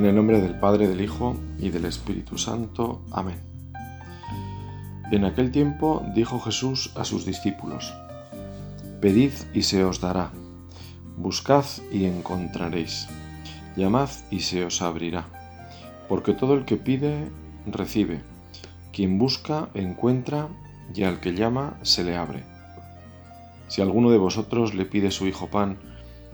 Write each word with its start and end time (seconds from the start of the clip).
En 0.00 0.06
el 0.06 0.14
nombre 0.14 0.40
del 0.40 0.54
Padre, 0.54 0.88
del 0.88 1.02
Hijo 1.02 1.36
y 1.58 1.68
del 1.68 1.84
Espíritu 1.84 2.38
Santo. 2.38 3.02
Amén. 3.10 3.38
En 5.12 5.26
aquel 5.26 5.50
tiempo 5.52 6.02
dijo 6.14 6.40
Jesús 6.40 6.90
a 6.96 7.04
sus 7.04 7.26
discípulos, 7.26 7.92
Pedid 9.02 9.32
y 9.52 9.60
se 9.60 9.84
os 9.84 10.00
dará, 10.00 10.30
buscad 11.18 11.66
y 11.92 12.06
encontraréis, 12.06 13.08
llamad 13.76 14.08
y 14.30 14.40
se 14.40 14.64
os 14.64 14.80
abrirá, 14.80 15.26
porque 16.08 16.32
todo 16.32 16.54
el 16.54 16.64
que 16.64 16.78
pide, 16.78 17.28
recibe, 17.66 18.22
quien 18.94 19.18
busca, 19.18 19.68
encuentra, 19.74 20.48
y 20.94 21.02
al 21.02 21.20
que 21.20 21.34
llama, 21.34 21.78
se 21.82 22.04
le 22.04 22.16
abre. 22.16 22.44
Si 23.68 23.82
alguno 23.82 24.10
de 24.10 24.16
vosotros 24.16 24.72
le 24.72 24.86
pide 24.86 25.10
su 25.10 25.26
hijo 25.26 25.48
pan, 25.48 25.76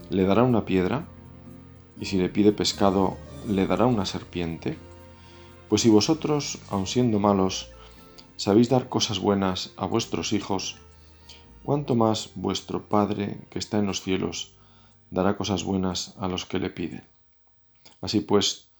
¿le 0.08 0.22
dará 0.22 0.44
una 0.44 0.64
piedra? 0.64 1.08
¿Y 1.98 2.04
si 2.04 2.16
le 2.16 2.28
pide 2.28 2.52
pescado, 2.52 3.16
le 3.48 3.66
dará 3.66 3.86
una 3.86 4.06
serpiente? 4.06 4.76
Pues 5.68 5.82
si 5.82 5.88
vosotros, 5.88 6.58
aun 6.70 6.86
siendo 6.86 7.18
malos, 7.18 7.70
sabéis 8.36 8.68
dar 8.68 8.88
cosas 8.88 9.18
buenas 9.18 9.72
a 9.76 9.86
vuestros 9.86 10.32
hijos, 10.32 10.76
¿cuánto 11.64 11.94
más 11.94 12.30
vuestro 12.34 12.88
Padre 12.88 13.38
que 13.50 13.58
está 13.58 13.78
en 13.78 13.86
los 13.86 14.02
cielos 14.02 14.54
dará 15.10 15.36
cosas 15.36 15.64
buenas 15.64 16.14
a 16.18 16.28
los 16.28 16.46
que 16.46 16.58
le 16.58 16.70
piden? 16.70 17.04
Así 18.00 18.20
pues, 18.20 18.70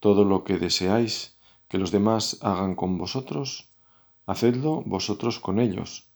todo 0.00 0.24
lo 0.24 0.44
que 0.44 0.58
deseáis 0.58 1.36
que 1.68 1.78
los 1.78 1.90
demás 1.90 2.38
hagan 2.42 2.74
con 2.74 2.98
vosotros, 2.98 3.68
hacedlo 4.26 4.82
vosotros 4.86 5.40
con 5.40 5.58
ellos, 5.58 6.08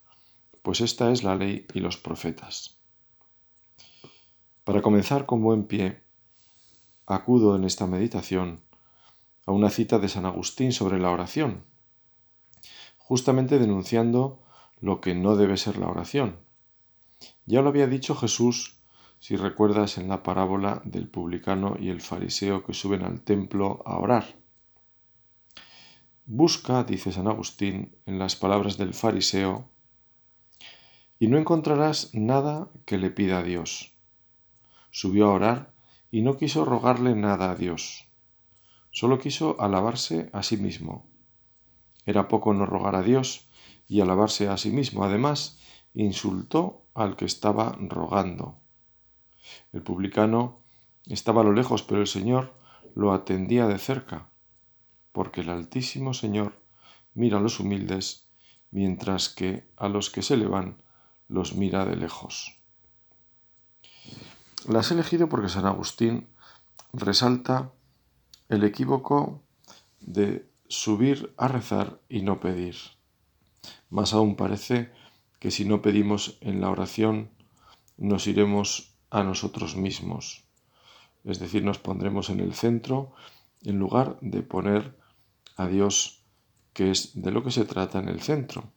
pues 0.61 0.81
esta 0.81 1.11
es 1.11 1.23
la 1.23 1.35
ley 1.35 1.65
y 1.73 1.79
los 1.79 1.97
profetas. 1.97 2.77
Para 4.63 4.81
comenzar 4.81 5.25
con 5.25 5.41
buen 5.41 5.65
pie, 5.65 6.03
acudo 7.11 7.55
en 7.55 7.63
esta 7.63 7.87
meditación 7.87 8.61
a 9.45 9.51
una 9.51 9.69
cita 9.69 9.99
de 9.99 10.09
San 10.09 10.25
Agustín 10.25 10.71
sobre 10.71 10.99
la 10.99 11.11
oración, 11.11 11.63
justamente 12.97 13.59
denunciando 13.59 14.41
lo 14.79 15.01
que 15.01 15.15
no 15.15 15.35
debe 15.35 15.57
ser 15.57 15.77
la 15.77 15.87
oración. 15.87 16.37
Ya 17.45 17.61
lo 17.61 17.69
había 17.69 17.87
dicho 17.87 18.15
Jesús, 18.15 18.79
si 19.19 19.35
recuerdas 19.35 19.97
en 19.97 20.07
la 20.07 20.23
parábola 20.23 20.81
del 20.83 21.07
publicano 21.07 21.75
y 21.79 21.89
el 21.89 22.01
fariseo 22.01 22.63
que 22.63 22.73
suben 22.73 23.03
al 23.03 23.21
templo 23.21 23.83
a 23.85 23.97
orar. 23.99 24.35
Busca, 26.25 26.83
dice 26.83 27.11
San 27.11 27.27
Agustín, 27.27 27.95
en 28.05 28.17
las 28.17 28.35
palabras 28.35 28.77
del 28.77 28.93
fariseo, 28.93 29.69
y 31.19 31.27
no 31.27 31.37
encontrarás 31.37 32.13
nada 32.13 32.69
que 32.85 32.97
le 32.97 33.11
pida 33.11 33.39
a 33.39 33.43
Dios. 33.43 33.93
Subió 34.89 35.27
a 35.27 35.33
orar 35.33 35.70
y 36.11 36.21
no 36.21 36.37
quiso 36.37 36.65
rogarle 36.65 37.15
nada 37.15 37.51
a 37.51 37.55
Dios, 37.55 38.07
solo 38.91 39.17
quiso 39.17 39.55
alabarse 39.59 40.29
a 40.33 40.43
sí 40.43 40.57
mismo. 40.57 41.07
Era 42.05 42.27
poco 42.27 42.53
no 42.53 42.65
rogar 42.65 42.95
a 42.95 43.01
Dios 43.01 43.47
y 43.87 44.01
alabarse 44.01 44.49
a 44.49 44.57
sí 44.57 44.71
mismo. 44.71 45.03
Además, 45.03 45.59
insultó 45.93 46.85
al 46.93 47.15
que 47.15 47.25
estaba 47.25 47.77
rogando. 47.79 48.57
El 49.71 49.81
publicano 49.81 50.59
estaba 51.07 51.41
a 51.41 51.43
lo 51.43 51.53
lejos, 51.53 51.83
pero 51.83 52.01
el 52.01 52.07
Señor 52.07 52.53
lo 52.93 53.13
atendía 53.13 53.67
de 53.67 53.77
cerca, 53.77 54.29
porque 55.11 55.41
el 55.41 55.49
Altísimo 55.49 56.13
Señor 56.13 56.61
mira 57.13 57.37
a 57.37 57.41
los 57.41 57.59
humildes, 57.59 58.29
mientras 58.69 59.29
que 59.29 59.69
a 59.77 59.89
los 59.89 60.09
que 60.09 60.21
se 60.21 60.37
le 60.37 60.47
van 60.47 60.81
los 61.27 61.55
mira 61.55 61.85
de 61.85 61.95
lejos. 61.95 62.60
Las 64.67 64.91
he 64.91 64.93
elegido 64.93 65.27
porque 65.27 65.49
San 65.49 65.65
Agustín 65.65 66.27
resalta 66.93 67.71
el 68.47 68.63
equívoco 68.63 69.41
de 69.99 70.47
subir 70.67 71.33
a 71.37 71.47
rezar 71.47 71.99
y 72.09 72.21
no 72.21 72.39
pedir. 72.39 72.75
Más 73.89 74.13
aún 74.13 74.35
parece 74.35 74.91
que 75.39 75.49
si 75.49 75.65
no 75.65 75.81
pedimos 75.81 76.37
en 76.41 76.61
la 76.61 76.69
oración, 76.69 77.31
nos 77.97 78.27
iremos 78.27 78.93
a 79.09 79.23
nosotros 79.23 79.75
mismos. 79.75 80.43
Es 81.23 81.39
decir, 81.39 81.63
nos 81.63 81.79
pondremos 81.79 82.29
en 82.29 82.39
el 82.39 82.53
centro 82.53 83.13
en 83.63 83.79
lugar 83.79 84.19
de 84.21 84.43
poner 84.43 84.95
a 85.55 85.65
Dios, 85.65 86.23
que 86.73 86.91
es 86.91 87.19
de 87.19 87.31
lo 87.31 87.43
que 87.43 87.51
se 87.51 87.65
trata 87.65 87.97
en 87.97 88.09
el 88.09 88.21
centro. 88.21 88.71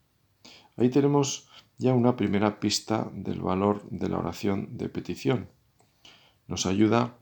Ahí 0.78 0.89
tenemos 0.89 1.47
ya 1.77 1.93
una 1.93 2.16
primera 2.16 2.59
pista 2.59 3.11
del 3.12 3.43
valor 3.43 3.87
de 3.91 4.09
la 4.09 4.19
oración 4.19 4.78
de 4.78 4.89
petición 4.89 5.51
nos 6.47 6.66
ayuda 6.66 7.16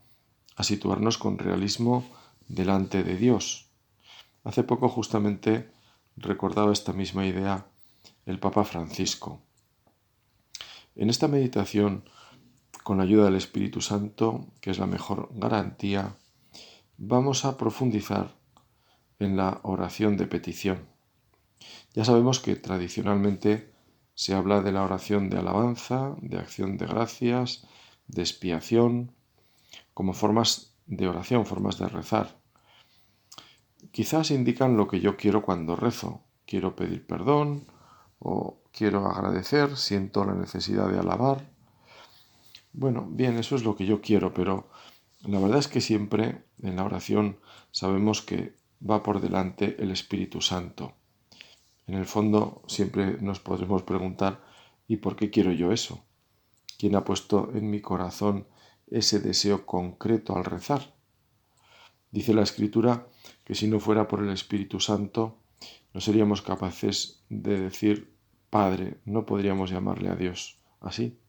a 0.56 0.64
situarnos 0.64 1.18
con 1.18 1.38
realismo 1.38 2.04
delante 2.48 3.04
de 3.04 3.16
Dios. 3.16 3.70
Hace 4.44 4.64
poco 4.64 4.88
justamente 4.88 5.70
recordaba 6.16 6.72
esta 6.72 6.92
misma 6.92 7.26
idea 7.26 7.66
el 8.26 8.38
Papa 8.38 8.64
Francisco. 8.64 9.40
En 10.94 11.10
esta 11.10 11.28
meditación, 11.28 12.04
con 12.82 12.98
la 12.98 13.04
ayuda 13.04 13.24
del 13.24 13.36
Espíritu 13.36 13.80
Santo, 13.80 14.46
que 14.60 14.70
es 14.70 14.78
la 14.78 14.86
mejor 14.86 15.30
garantía, 15.32 16.16
vamos 16.98 17.44
a 17.44 17.56
profundizar 17.56 18.34
en 19.18 19.36
la 19.36 19.60
oración 19.62 20.16
de 20.16 20.26
petición. 20.26 20.86
Ya 21.94 22.04
sabemos 22.04 22.40
que 22.40 22.56
tradicionalmente 22.56 23.72
se 24.14 24.34
habla 24.34 24.60
de 24.60 24.72
la 24.72 24.82
oración 24.82 25.30
de 25.30 25.38
alabanza, 25.38 26.14
de 26.20 26.38
acción 26.38 26.76
de 26.76 26.86
gracias, 26.86 27.66
de 28.12 28.22
expiación, 28.22 29.12
como 29.94 30.12
formas 30.12 30.74
de 30.86 31.08
oración, 31.08 31.44
formas 31.46 31.78
de 31.78 31.88
rezar. 31.88 32.38
Quizás 33.90 34.30
indican 34.30 34.76
lo 34.76 34.86
que 34.86 35.00
yo 35.00 35.16
quiero 35.16 35.42
cuando 35.42 35.76
rezo. 35.76 36.22
Quiero 36.46 36.76
pedir 36.76 37.06
perdón 37.06 37.66
o 38.18 38.60
quiero 38.72 39.06
agradecer, 39.06 39.76
siento 39.76 40.24
la 40.24 40.34
necesidad 40.34 40.88
de 40.88 40.98
alabar. 40.98 41.50
Bueno, 42.72 43.06
bien, 43.10 43.38
eso 43.38 43.56
es 43.56 43.64
lo 43.64 43.76
que 43.76 43.86
yo 43.86 44.00
quiero, 44.00 44.32
pero 44.32 44.68
la 45.22 45.38
verdad 45.38 45.58
es 45.58 45.68
que 45.68 45.80
siempre 45.80 46.44
en 46.62 46.76
la 46.76 46.84
oración 46.84 47.38
sabemos 47.70 48.22
que 48.22 48.54
va 48.88 49.02
por 49.02 49.20
delante 49.20 49.76
el 49.82 49.90
Espíritu 49.90 50.40
Santo. 50.40 50.94
En 51.86 51.94
el 51.94 52.06
fondo 52.06 52.62
siempre 52.66 53.18
nos 53.20 53.40
podremos 53.40 53.82
preguntar 53.82 54.42
¿y 54.88 54.96
por 54.96 55.16
qué 55.16 55.30
quiero 55.30 55.52
yo 55.52 55.72
eso? 55.72 56.04
¿Quién 56.82 56.96
ha 56.96 57.04
puesto 57.04 57.52
en 57.54 57.70
mi 57.70 57.80
corazón 57.80 58.48
ese 58.88 59.20
deseo 59.20 59.66
concreto 59.66 60.34
al 60.34 60.44
rezar? 60.44 60.96
Dice 62.10 62.34
la 62.34 62.42
Escritura 62.42 63.06
que 63.44 63.54
si 63.54 63.68
no 63.68 63.78
fuera 63.78 64.08
por 64.08 64.20
el 64.20 64.30
Espíritu 64.30 64.80
Santo, 64.80 65.38
no 65.94 66.00
seríamos 66.00 66.42
capaces 66.42 67.22
de 67.28 67.60
decir 67.60 68.16
Padre, 68.50 68.98
no 69.04 69.26
podríamos 69.26 69.70
llamarle 69.70 70.08
a 70.08 70.16
Dios 70.16 70.58
así. 70.80 71.20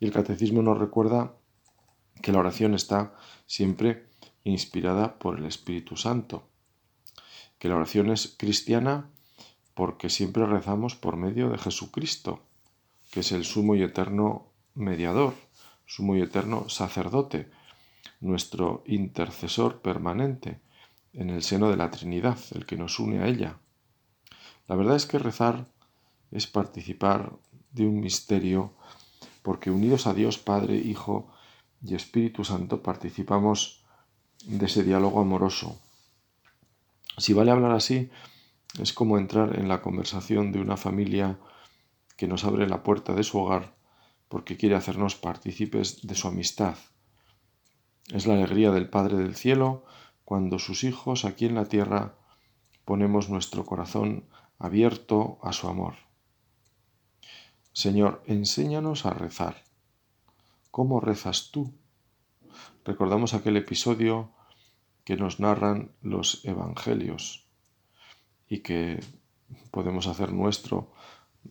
Y 0.00 0.06
el 0.06 0.10
Catecismo 0.10 0.60
nos 0.60 0.76
recuerda 0.76 1.36
que 2.20 2.32
la 2.32 2.40
oración 2.40 2.74
está 2.74 3.14
siempre 3.46 4.08
inspirada 4.42 5.20
por 5.20 5.38
el 5.38 5.44
Espíritu 5.44 5.96
Santo, 5.96 6.48
que 7.60 7.68
la 7.68 7.76
oración 7.76 8.10
es 8.10 8.34
cristiana 8.36 9.08
porque 9.74 10.10
siempre 10.10 10.46
rezamos 10.46 10.96
por 10.96 11.14
medio 11.16 11.48
de 11.48 11.58
Jesucristo, 11.58 12.42
que 13.12 13.20
es 13.20 13.30
el 13.30 13.44
sumo 13.44 13.76
y 13.76 13.84
eterno 13.84 14.49
mediador, 14.80 15.34
sumo 15.86 16.16
y 16.16 16.22
eterno 16.22 16.68
sacerdote, 16.68 17.50
nuestro 18.20 18.82
intercesor 18.86 19.80
permanente 19.80 20.60
en 21.12 21.30
el 21.30 21.42
seno 21.42 21.70
de 21.70 21.76
la 21.76 21.90
Trinidad, 21.90 22.38
el 22.54 22.66
que 22.66 22.76
nos 22.76 22.98
une 22.98 23.20
a 23.20 23.26
ella. 23.26 23.58
La 24.68 24.76
verdad 24.76 24.96
es 24.96 25.06
que 25.06 25.18
rezar 25.18 25.66
es 26.30 26.46
participar 26.46 27.32
de 27.72 27.86
un 27.86 28.00
misterio, 28.00 28.72
porque 29.42 29.70
unidos 29.70 30.06
a 30.06 30.14
Dios 30.14 30.38
Padre, 30.38 30.76
Hijo 30.76 31.32
y 31.82 31.94
Espíritu 31.94 32.44
Santo 32.44 32.82
participamos 32.82 33.84
de 34.44 34.66
ese 34.66 34.84
diálogo 34.84 35.20
amoroso. 35.20 35.80
Si 37.16 37.32
vale 37.32 37.50
hablar 37.50 37.72
así, 37.72 38.10
es 38.80 38.92
como 38.92 39.18
entrar 39.18 39.58
en 39.58 39.68
la 39.68 39.82
conversación 39.82 40.52
de 40.52 40.60
una 40.60 40.76
familia 40.76 41.38
que 42.16 42.28
nos 42.28 42.44
abre 42.44 42.68
la 42.68 42.82
puerta 42.82 43.14
de 43.14 43.24
su 43.24 43.38
hogar 43.38 43.74
porque 44.30 44.56
quiere 44.56 44.76
hacernos 44.76 45.16
partícipes 45.16 46.06
de 46.06 46.14
su 46.14 46.28
amistad. 46.28 46.76
Es 48.12 48.28
la 48.28 48.34
alegría 48.34 48.70
del 48.70 48.88
Padre 48.88 49.16
del 49.16 49.34
Cielo 49.34 49.84
cuando 50.24 50.60
sus 50.60 50.84
hijos 50.84 51.24
aquí 51.24 51.46
en 51.46 51.56
la 51.56 51.64
tierra 51.64 52.14
ponemos 52.84 53.28
nuestro 53.28 53.66
corazón 53.66 54.28
abierto 54.56 55.40
a 55.42 55.52
su 55.52 55.66
amor. 55.66 55.94
Señor, 57.72 58.22
enséñanos 58.24 59.04
a 59.04 59.10
rezar. 59.10 59.64
¿Cómo 60.70 61.00
rezas 61.00 61.50
tú? 61.50 61.74
Recordamos 62.84 63.34
aquel 63.34 63.56
episodio 63.56 64.30
que 65.02 65.16
nos 65.16 65.40
narran 65.40 65.90
los 66.02 66.44
evangelios 66.44 67.48
y 68.48 68.60
que 68.60 69.00
podemos 69.72 70.06
hacer 70.06 70.32
nuestro 70.32 70.92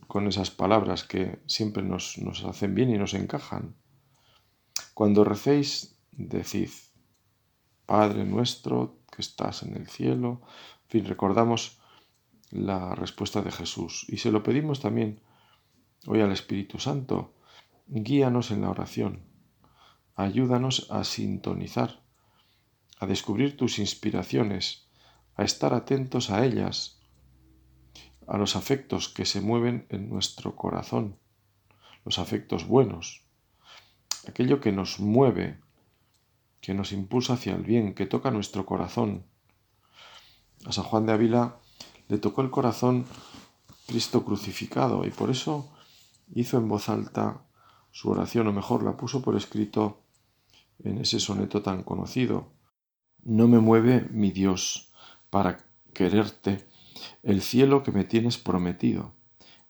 con 0.07 0.27
esas 0.27 0.51
palabras 0.51 1.03
que 1.03 1.39
siempre 1.45 1.83
nos, 1.83 2.17
nos 2.17 2.43
hacen 2.43 2.75
bien 2.75 2.89
y 2.89 2.97
nos 2.97 3.13
encajan. 3.13 3.75
Cuando 4.93 5.23
recéis, 5.23 5.97
decid, 6.11 6.69
Padre 7.85 8.23
nuestro 8.23 8.99
que 9.11 9.21
estás 9.21 9.63
en 9.63 9.75
el 9.75 9.87
cielo. 9.87 10.41
En 10.83 10.89
fin, 10.89 11.05
recordamos 11.05 11.79
la 12.51 12.93
respuesta 12.93 13.41
de 13.41 13.51
Jesús 13.51 14.05
y 14.09 14.17
se 14.17 14.31
lo 14.31 14.43
pedimos 14.43 14.79
también 14.79 15.21
hoy 16.05 16.21
al 16.21 16.31
Espíritu 16.31 16.77
Santo. 16.77 17.33
Guíanos 17.87 18.51
en 18.51 18.61
la 18.61 18.69
oración. 18.69 19.23
Ayúdanos 20.15 20.91
a 20.91 21.03
sintonizar, 21.03 22.03
a 22.99 23.07
descubrir 23.07 23.57
tus 23.57 23.79
inspiraciones, 23.79 24.87
a 25.35 25.43
estar 25.43 25.73
atentos 25.73 26.29
a 26.29 26.45
ellas, 26.45 26.98
a 28.29 28.37
los 28.37 28.55
afectos 28.55 29.09
que 29.09 29.25
se 29.25 29.41
mueven 29.41 29.87
en 29.89 30.07
nuestro 30.07 30.55
corazón, 30.55 31.17
los 32.05 32.19
afectos 32.19 32.67
buenos, 32.67 33.23
aquello 34.27 34.61
que 34.61 34.71
nos 34.71 34.99
mueve, 34.99 35.59
que 36.61 36.75
nos 36.75 36.91
impulsa 36.91 37.33
hacia 37.33 37.55
el 37.55 37.63
bien, 37.63 37.95
que 37.95 38.05
toca 38.05 38.29
nuestro 38.29 38.67
corazón. 38.67 39.25
A 40.65 40.71
San 40.71 40.83
Juan 40.83 41.07
de 41.07 41.13
Ávila 41.13 41.57
le 42.07 42.19
tocó 42.19 42.43
el 42.43 42.51
corazón 42.51 43.05
Cristo 43.87 44.23
crucificado 44.23 45.05
y 45.05 45.09
por 45.09 45.31
eso 45.31 45.73
hizo 46.35 46.57
en 46.57 46.67
voz 46.67 46.87
alta 46.87 47.41
su 47.91 48.11
oración, 48.11 48.47
o 48.47 48.53
mejor 48.53 48.83
la 48.83 48.95
puso 48.95 49.23
por 49.23 49.35
escrito 49.35 50.03
en 50.83 50.99
ese 50.99 51.19
soneto 51.19 51.63
tan 51.63 51.81
conocido. 51.81 52.51
No 53.23 53.47
me 53.47 53.57
mueve 53.57 54.07
mi 54.11 54.29
Dios 54.29 54.91
para 55.31 55.65
quererte 55.95 56.69
el 57.23 57.41
cielo 57.41 57.83
que 57.83 57.91
me 57.91 58.03
tienes 58.03 58.37
prometido, 58.37 59.13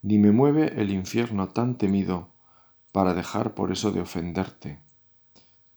ni 0.01 0.17
me 0.17 0.31
mueve 0.31 0.81
el 0.81 0.91
infierno 0.91 1.49
tan 1.49 1.77
temido 1.77 2.29
para 2.91 3.13
dejar 3.13 3.53
por 3.53 3.71
eso 3.71 3.91
de 3.91 4.01
ofenderte. 4.01 4.79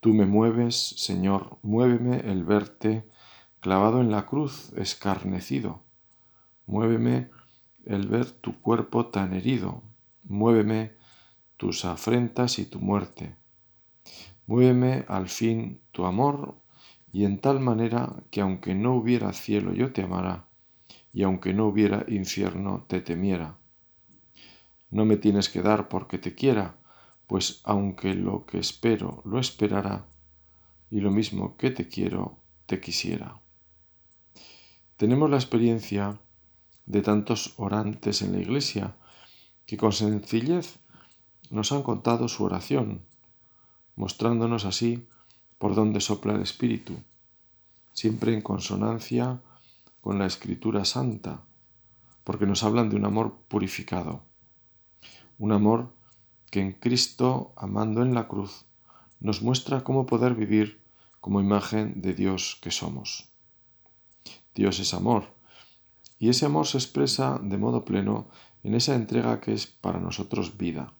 Tú 0.00 0.14
me 0.14 0.26
mueves, 0.26 0.76
Señor, 0.76 1.58
muéveme 1.62 2.20
el 2.30 2.44
verte 2.44 3.04
clavado 3.60 4.00
en 4.00 4.10
la 4.10 4.26
cruz, 4.26 4.72
escarnecido. 4.76 5.82
Muéveme 6.66 7.30
el 7.84 8.08
ver 8.08 8.30
tu 8.30 8.60
cuerpo 8.60 9.06
tan 9.06 9.32
herido. 9.32 9.82
Muéveme 10.24 10.96
tus 11.56 11.84
afrentas 11.84 12.58
y 12.58 12.64
tu 12.64 12.80
muerte. 12.80 13.36
Muéveme 14.46 15.04
al 15.06 15.28
fin 15.28 15.80
tu 15.92 16.04
amor 16.04 16.56
y 17.12 17.24
en 17.24 17.38
tal 17.38 17.60
manera 17.60 18.12
que 18.30 18.40
aunque 18.40 18.74
no 18.74 18.94
hubiera 18.94 19.32
cielo 19.32 19.72
yo 19.72 19.92
te 19.92 20.02
amara 20.02 20.48
y 21.12 21.22
aunque 21.22 21.52
no 21.52 21.66
hubiera 21.66 22.04
infierno 22.08 22.84
te 22.88 23.00
temiera. 23.00 23.58
No 24.90 25.04
me 25.04 25.16
tienes 25.16 25.48
que 25.48 25.62
dar 25.62 25.88
porque 25.88 26.18
te 26.18 26.34
quiera, 26.34 26.76
pues 27.26 27.60
aunque 27.64 28.14
lo 28.14 28.46
que 28.46 28.58
espero 28.58 29.22
lo 29.24 29.38
esperara, 29.38 30.06
y 30.90 31.00
lo 31.00 31.10
mismo 31.10 31.56
que 31.56 31.70
te 31.70 31.88
quiero, 31.88 32.38
te 32.66 32.78
quisiera. 32.78 33.40
Tenemos 34.98 35.30
la 35.30 35.36
experiencia 35.36 36.20
de 36.84 37.00
tantos 37.00 37.54
orantes 37.56 38.20
en 38.20 38.32
la 38.32 38.40
iglesia 38.40 38.94
que 39.64 39.78
con 39.78 39.92
sencillez 39.92 40.78
nos 41.48 41.72
han 41.72 41.82
contado 41.82 42.28
su 42.28 42.44
oración, 42.44 43.00
mostrándonos 43.96 44.66
así 44.66 45.08
por 45.56 45.74
dónde 45.74 46.00
sopla 46.00 46.34
el 46.34 46.42
Espíritu, 46.42 46.94
siempre 47.94 48.34
en 48.34 48.42
consonancia 48.42 49.40
con 50.02 50.18
la 50.18 50.26
Escritura 50.26 50.84
Santa, 50.84 51.44
porque 52.24 52.44
nos 52.44 52.64
hablan 52.64 52.90
de 52.90 52.96
un 52.96 53.06
amor 53.06 53.38
purificado, 53.48 54.24
un 55.38 55.52
amor 55.52 55.94
que 56.50 56.60
en 56.60 56.72
Cristo, 56.72 57.54
amando 57.56 58.02
en 58.02 58.12
la 58.12 58.28
cruz, 58.28 58.66
nos 59.20 59.40
muestra 59.40 59.84
cómo 59.84 60.04
poder 60.04 60.34
vivir 60.34 60.82
como 61.20 61.40
imagen 61.40 62.02
de 62.02 62.14
Dios 62.14 62.58
que 62.60 62.72
somos. 62.72 63.30
Dios 64.54 64.80
es 64.80 64.92
amor, 64.92 65.34
y 66.18 66.28
ese 66.28 66.46
amor 66.46 66.66
se 66.66 66.78
expresa 66.78 67.38
de 67.40 67.56
modo 67.56 67.84
pleno 67.84 68.28
en 68.64 68.74
esa 68.74 68.96
entrega 68.96 69.40
que 69.40 69.52
es 69.52 69.68
para 69.68 70.00
nosotros 70.00 70.58
vida. 70.58 70.92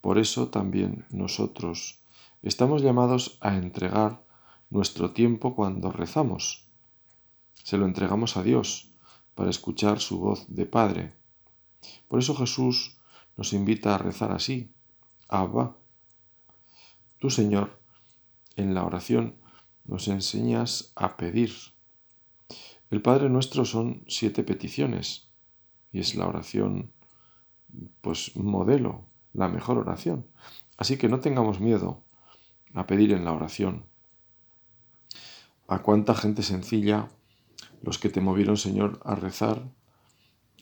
Por 0.00 0.16
eso 0.16 0.48
también 0.48 1.04
nosotros 1.10 2.02
estamos 2.42 2.80
llamados 2.80 3.36
a 3.42 3.56
entregar 3.56 4.24
nuestro 4.70 5.12
tiempo 5.12 5.54
cuando 5.54 5.92
rezamos. 5.92 6.69
Se 7.62 7.76
lo 7.78 7.86
entregamos 7.86 8.36
a 8.36 8.42
Dios 8.42 8.90
para 9.34 9.50
escuchar 9.50 10.00
su 10.00 10.18
voz 10.18 10.46
de 10.48 10.66
Padre. 10.66 11.14
Por 12.08 12.18
eso 12.18 12.34
Jesús 12.34 12.98
nos 13.36 13.52
invita 13.52 13.94
a 13.94 13.98
rezar 13.98 14.32
así. 14.32 14.70
Abba. 15.28 15.76
Tú, 17.18 17.30
Señor, 17.30 17.80
en 18.56 18.74
la 18.74 18.84
oración 18.84 19.36
nos 19.84 20.08
enseñas 20.08 20.92
a 20.94 21.16
pedir. 21.16 21.52
El 22.90 23.02
Padre 23.02 23.28
nuestro 23.28 23.64
son 23.64 24.04
siete 24.08 24.42
peticiones 24.42 25.28
y 25.92 26.00
es 26.00 26.14
la 26.14 26.26
oración, 26.26 26.92
pues 28.00 28.36
modelo, 28.36 29.04
la 29.32 29.48
mejor 29.48 29.78
oración. 29.78 30.26
Así 30.76 30.96
que 30.96 31.08
no 31.08 31.20
tengamos 31.20 31.60
miedo 31.60 32.02
a 32.74 32.86
pedir 32.86 33.12
en 33.12 33.24
la 33.24 33.32
oración. 33.32 33.86
A 35.68 35.82
cuánta 35.82 36.14
gente 36.14 36.42
sencilla 36.42 37.08
los 37.82 37.98
que 37.98 38.08
te 38.08 38.20
movieron, 38.20 38.56
Señor, 38.56 39.00
a 39.04 39.14
rezar 39.14 39.70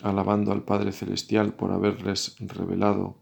alabando 0.03 0.53
al 0.53 0.62
Padre 0.62 0.93
Celestial 0.93 1.55
por 1.55 1.73
haberles 1.73 2.37
revelado 2.38 3.19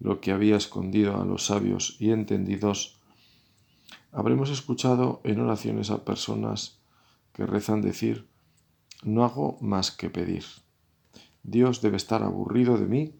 lo 0.00 0.20
que 0.20 0.32
había 0.32 0.56
escondido 0.56 1.20
a 1.20 1.24
los 1.24 1.46
sabios 1.46 1.96
y 1.98 2.10
entendidos, 2.12 3.00
habremos 4.12 4.50
escuchado 4.50 5.20
en 5.24 5.40
oraciones 5.40 5.90
a 5.90 6.04
personas 6.04 6.80
que 7.32 7.46
rezan 7.46 7.82
decir, 7.82 8.28
no 9.02 9.24
hago 9.24 9.58
más 9.60 9.90
que 9.90 10.10
pedir. 10.10 10.44
Dios 11.42 11.82
debe 11.82 11.96
estar 11.96 12.22
aburrido 12.22 12.78
de 12.78 12.86
mí 12.86 13.14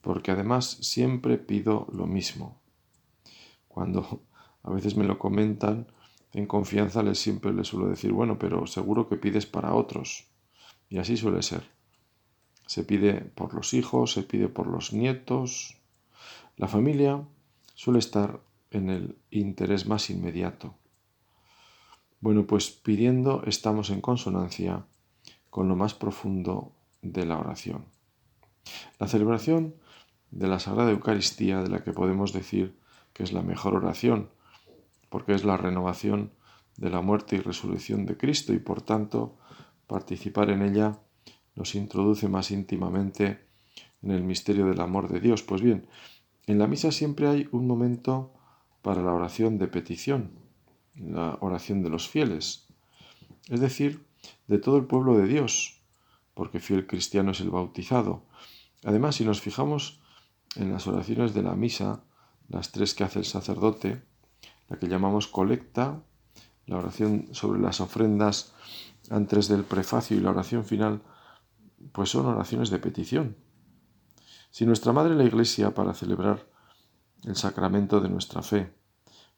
porque 0.00 0.30
además 0.30 0.78
siempre 0.80 1.38
pido 1.38 1.86
lo 1.92 2.06
mismo. 2.06 2.60
Cuando 3.68 4.22
a 4.62 4.70
veces 4.70 4.96
me 4.96 5.04
lo 5.04 5.18
comentan, 5.18 5.86
en 6.34 6.46
confianza 6.46 7.02
les 7.02 7.18
siempre 7.18 7.52
les 7.52 7.68
suelo 7.68 7.88
decir, 7.88 8.12
bueno, 8.12 8.38
pero 8.38 8.66
seguro 8.66 9.08
que 9.08 9.16
pides 9.16 9.46
para 9.46 9.74
otros. 9.74 10.26
Y 10.88 10.98
así 10.98 11.16
suele 11.16 11.42
ser. 11.42 11.62
Se 12.66 12.82
pide 12.82 13.14
por 13.14 13.54
los 13.54 13.72
hijos, 13.72 14.12
se 14.12 14.24
pide 14.24 14.48
por 14.48 14.66
los 14.66 14.92
nietos. 14.92 15.76
La 16.56 16.66
familia 16.66 17.22
suele 17.74 18.00
estar 18.00 18.40
en 18.70 18.90
el 18.90 19.16
interés 19.30 19.86
más 19.86 20.10
inmediato. 20.10 20.74
Bueno, 22.20 22.46
pues 22.46 22.70
pidiendo 22.70 23.42
estamos 23.46 23.90
en 23.90 24.00
consonancia 24.00 24.84
con 25.50 25.68
lo 25.68 25.76
más 25.76 25.94
profundo 25.94 26.72
de 27.00 27.26
la 27.26 27.38
oración. 27.38 27.84
La 28.98 29.06
celebración 29.06 29.74
de 30.32 30.48
la 30.48 30.58
Sagrada 30.58 30.90
Eucaristía, 30.90 31.62
de 31.62 31.68
la 31.68 31.84
que 31.84 31.92
podemos 31.92 32.32
decir 32.32 32.76
que 33.12 33.22
es 33.22 33.32
la 33.32 33.42
mejor 33.42 33.76
oración, 33.76 34.30
porque 35.14 35.32
es 35.32 35.44
la 35.44 35.56
renovación 35.56 36.32
de 36.76 36.90
la 36.90 37.00
muerte 37.00 37.36
y 37.36 37.38
resurrección 37.38 38.04
de 38.04 38.16
Cristo 38.16 38.52
y 38.52 38.58
por 38.58 38.82
tanto 38.82 39.38
participar 39.86 40.50
en 40.50 40.60
ella 40.62 40.98
nos 41.54 41.76
introduce 41.76 42.26
más 42.26 42.50
íntimamente 42.50 43.46
en 44.02 44.10
el 44.10 44.24
misterio 44.24 44.66
del 44.66 44.80
amor 44.80 45.06
de 45.06 45.20
Dios. 45.20 45.44
Pues 45.44 45.62
bien, 45.62 45.86
en 46.48 46.58
la 46.58 46.66
misa 46.66 46.90
siempre 46.90 47.28
hay 47.28 47.48
un 47.52 47.68
momento 47.68 48.34
para 48.82 49.04
la 49.04 49.14
oración 49.14 49.56
de 49.56 49.68
petición, 49.68 50.32
la 50.96 51.38
oración 51.40 51.84
de 51.84 51.90
los 51.90 52.08
fieles, 52.08 52.66
es 53.48 53.60
decir, 53.60 54.04
de 54.48 54.58
todo 54.58 54.78
el 54.78 54.86
pueblo 54.86 55.16
de 55.16 55.28
Dios, 55.28 55.80
porque 56.34 56.58
fiel 56.58 56.88
cristiano 56.88 57.30
es 57.30 57.40
el 57.40 57.50
bautizado. 57.50 58.24
Además, 58.82 59.14
si 59.14 59.24
nos 59.24 59.40
fijamos 59.40 60.00
en 60.56 60.72
las 60.72 60.88
oraciones 60.88 61.34
de 61.34 61.44
la 61.44 61.54
misa, 61.54 62.02
las 62.48 62.72
tres 62.72 62.94
que 62.94 63.04
hace 63.04 63.20
el 63.20 63.26
sacerdote, 63.26 64.02
la 64.68 64.78
que 64.78 64.88
llamamos 64.88 65.26
colecta, 65.26 66.02
la 66.66 66.78
oración 66.78 67.28
sobre 67.32 67.60
las 67.60 67.80
ofrendas 67.80 68.54
antes 69.10 69.48
del 69.48 69.64
prefacio 69.64 70.16
y 70.16 70.20
la 70.20 70.30
oración 70.30 70.64
final 70.64 71.02
pues 71.92 72.10
son 72.10 72.26
oraciones 72.26 72.70
de 72.70 72.78
petición. 72.78 73.36
Si 74.50 74.64
nuestra 74.64 74.92
Madre 74.92 75.14
la 75.14 75.24
Iglesia, 75.24 75.74
para 75.74 75.94
celebrar 75.94 76.46
el 77.24 77.36
sacramento 77.36 78.00
de 78.00 78.08
nuestra 78.08 78.42
fe, 78.42 78.72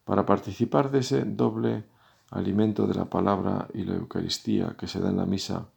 para 0.05 0.27
participar 0.27 0.91
de 0.91 1.01
ese 1.01 1.25
doble 1.25 1.85
alimento 2.31 2.87
de 2.87 2.95
la 2.95 3.07
palabra 3.07 3.69
y 3.75 3.85
la 3.85 3.95
Eucaristía 3.95 4.77
que 4.79 4.87
se 4.87 5.01
da 5.01 5.11
en 5.11 5.17
la 5.17 5.27
misa, 5.27 5.69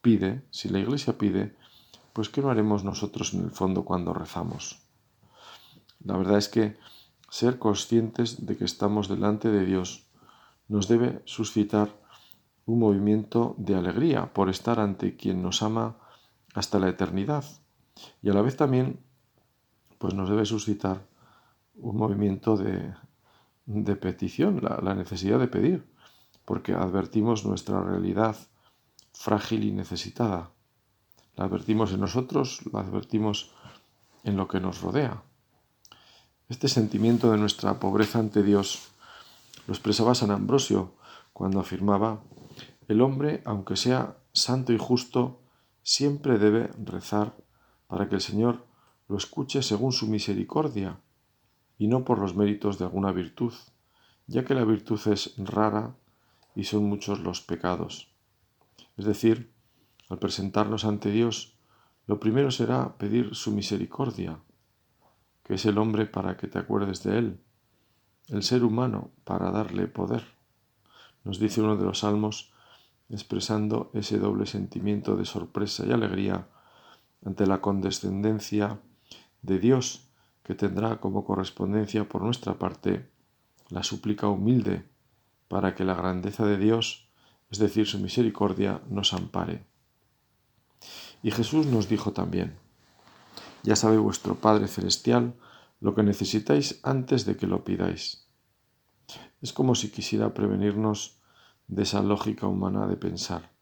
pide, 0.00 0.42
si 0.50 0.68
la 0.68 0.78
Iglesia 0.78 1.16
pide, 1.16 1.56
pues 2.12 2.28
¿qué 2.28 2.42
no 2.42 2.50
haremos 2.50 2.84
nosotros 2.84 3.32
en 3.34 3.44
el 3.44 3.50
fondo 3.50 3.84
cuando 3.84 4.12
rezamos? 4.12 4.82
La 6.04 6.16
verdad 6.16 6.38
es 6.38 6.48
que 6.48 6.76
ser 7.32 7.58
conscientes 7.58 8.44
de 8.44 8.58
que 8.58 8.66
estamos 8.66 9.08
delante 9.08 9.50
de 9.50 9.64
Dios 9.64 10.06
nos 10.68 10.86
debe 10.86 11.22
suscitar 11.24 11.88
un 12.66 12.78
movimiento 12.78 13.54
de 13.56 13.74
alegría 13.74 14.34
por 14.34 14.50
estar 14.50 14.78
ante 14.78 15.16
quien 15.16 15.42
nos 15.42 15.62
ama 15.62 15.96
hasta 16.52 16.78
la 16.78 16.90
eternidad. 16.90 17.42
Y 18.20 18.28
a 18.28 18.34
la 18.34 18.42
vez 18.42 18.58
también 18.58 19.00
pues 19.96 20.12
nos 20.12 20.28
debe 20.28 20.44
suscitar 20.44 21.06
un 21.76 21.96
movimiento 21.96 22.58
de, 22.58 22.94
petición, 23.96 24.60
la, 24.62 24.78
la, 24.82 24.94
necesidad 24.94 25.38
de 25.38 25.48
pedir, 25.48 25.86
porque 26.44 26.74
advertimos 26.74 27.46
nuestra 27.46 27.82
realidad 27.82 28.36
frágil 29.14 29.64
y 29.64 29.72
necesitada. 29.72 30.50
La 31.36 31.46
advertimos 31.46 31.94
en 31.94 32.00
nosotros, 32.00 32.60
la 32.70 32.80
advertimos 32.80 33.54
en 34.22 34.36
lo 34.36 34.48
que 34.48 34.60
nos 34.60 34.82
rodea. 34.82 35.22
Este 36.52 36.68
sentimiento 36.68 37.32
de 37.32 37.38
nuestra 37.38 37.80
pobreza 37.80 38.18
ante 38.18 38.42
Dios 38.42 38.90
lo 39.66 39.72
expresaba 39.72 40.14
San 40.14 40.30
Ambrosio 40.30 40.92
cuando 41.32 41.58
afirmaba, 41.60 42.20
el 42.88 43.00
hombre, 43.00 43.40
aunque 43.46 43.74
sea 43.74 44.18
santo 44.34 44.74
y 44.74 44.78
justo, 44.78 45.40
siempre 45.82 46.36
debe 46.36 46.68
rezar 46.84 47.34
para 47.86 48.10
que 48.10 48.16
el 48.16 48.20
Señor 48.20 48.66
lo 49.08 49.16
escuche 49.16 49.62
según 49.62 49.92
su 49.92 50.08
misericordia 50.08 51.00
y 51.78 51.86
no 51.88 52.04
por 52.04 52.18
los 52.18 52.36
méritos 52.36 52.78
de 52.78 52.84
alguna 52.84 53.12
virtud, 53.12 53.54
ya 54.26 54.44
que 54.44 54.54
la 54.54 54.66
virtud 54.66 55.00
es 55.06 55.32
rara 55.38 55.96
y 56.54 56.64
son 56.64 56.84
muchos 56.84 57.20
los 57.20 57.40
pecados. 57.40 58.12
Es 58.98 59.06
decir, 59.06 59.54
al 60.10 60.18
presentarnos 60.18 60.84
ante 60.84 61.10
Dios, 61.10 61.56
lo 62.06 62.20
primero 62.20 62.50
será 62.50 62.98
pedir 62.98 63.34
su 63.34 63.52
misericordia, 63.52 64.38
que 65.44 65.54
es 65.54 65.66
el 65.66 65.78
hombre 65.78 66.06
para 66.06 66.36
que 66.36 66.46
te 66.46 66.58
acuerdes 66.58 67.02
de 67.02 67.18
él, 67.18 67.40
el 68.28 68.42
ser 68.42 68.64
humano 68.64 69.10
para 69.24 69.50
darle 69.50 69.88
poder. 69.88 70.24
Nos 71.24 71.38
dice 71.38 71.60
uno 71.60 71.76
de 71.76 71.84
los 71.84 72.00
salmos 72.00 72.52
expresando 73.08 73.90
ese 73.94 74.18
doble 74.18 74.46
sentimiento 74.46 75.16
de 75.16 75.24
sorpresa 75.24 75.84
y 75.86 75.92
alegría 75.92 76.48
ante 77.24 77.46
la 77.46 77.60
condescendencia 77.60 78.80
de 79.42 79.58
Dios 79.58 80.08
que 80.42 80.54
tendrá 80.54 81.00
como 81.00 81.24
correspondencia 81.24 82.08
por 82.08 82.22
nuestra 82.22 82.58
parte 82.58 83.10
la 83.68 83.82
súplica 83.82 84.28
humilde 84.28 84.84
para 85.48 85.74
que 85.74 85.84
la 85.84 85.94
grandeza 85.94 86.46
de 86.46 86.58
Dios, 86.58 87.08
es 87.50 87.58
decir, 87.58 87.86
su 87.86 87.98
misericordia, 87.98 88.80
nos 88.88 89.12
ampare. 89.12 89.64
Y 91.22 91.30
Jesús 91.30 91.66
nos 91.66 91.88
dijo 91.88 92.12
también, 92.12 92.56
ya 93.62 93.76
sabe 93.76 93.98
vuestro 93.98 94.34
Padre 94.34 94.68
Celestial 94.68 95.34
lo 95.80 95.94
que 95.94 96.02
necesitáis 96.02 96.80
antes 96.82 97.24
de 97.26 97.36
que 97.36 97.46
lo 97.46 97.64
pidáis. 97.64 98.26
Es 99.40 99.52
como 99.52 99.74
si 99.74 99.90
quisiera 99.90 100.34
prevenirnos 100.34 101.18
de 101.66 101.82
esa 101.82 102.02
lógica 102.02 102.46
humana 102.46 102.86
de 102.86 102.96
pensar, 102.96 103.52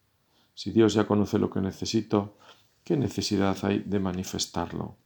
si 0.54 0.72
Dios 0.72 0.92
ya 0.92 1.06
conoce 1.06 1.38
lo 1.38 1.48
que 1.48 1.62
necesito, 1.62 2.36
¿qué 2.84 2.96
necesidad 2.96 3.56
hay 3.62 3.78
de 3.78 3.98
manifestarlo? 3.98 4.96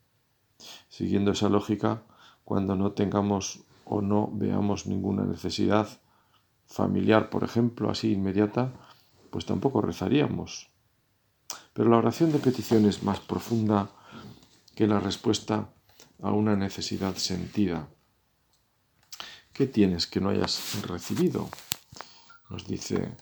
Siguiendo 0.88 1.30
esa 1.30 1.48
lógica, 1.48 2.02
cuando 2.44 2.74
no 2.74 2.90
tengamos 2.90 3.62
o 3.84 4.00
no 4.00 4.30
veamos 4.32 4.86
ninguna 4.86 5.24
necesidad 5.24 5.86
familiar, 6.66 7.30
por 7.30 7.44
ejemplo, 7.44 7.88
así 7.88 8.12
inmediata, 8.12 8.72
pues 9.30 9.46
tampoco 9.46 9.80
rezaríamos. 9.80 10.70
Pero 11.72 11.88
la 11.88 11.98
oración 11.98 12.32
de 12.32 12.40
petición 12.40 12.86
es 12.86 13.04
más 13.04 13.20
profunda 13.20 13.90
que 14.74 14.86
la 14.86 15.00
respuesta 15.00 15.72
a 16.22 16.32
una 16.32 16.56
necesidad 16.56 17.16
sentida. 17.16 17.88
¿Qué 19.52 19.66
tienes 19.66 20.06
que 20.06 20.20
no 20.20 20.30
hayas 20.30 20.82
recibido? 20.82 21.48
Nos 22.50 22.66
dice 22.66 23.12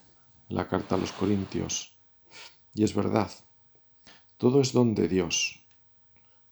la 0.48 0.68
carta 0.68 0.94
a 0.94 0.98
los 0.98 1.12
Corintios. 1.12 1.96
Y 2.74 2.84
es 2.84 2.94
verdad, 2.94 3.30
todo 4.38 4.60
es 4.60 4.72
don 4.72 4.94
de 4.94 5.08
Dios, 5.08 5.60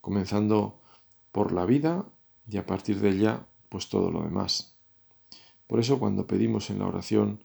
comenzando 0.02 0.80
por 1.32 1.52
la 1.52 1.64
vida 1.64 2.04
y 2.46 2.58
a 2.58 2.66
partir 2.66 3.00
de 3.00 3.10
ella, 3.10 3.46
pues 3.70 3.88
todo 3.88 4.10
lo 4.10 4.22
demás. 4.22 4.76
Por 5.66 5.80
eso 5.80 5.98
cuando 5.98 6.26
pedimos 6.26 6.68
en 6.68 6.80
la 6.80 6.86
oración, 6.86 7.44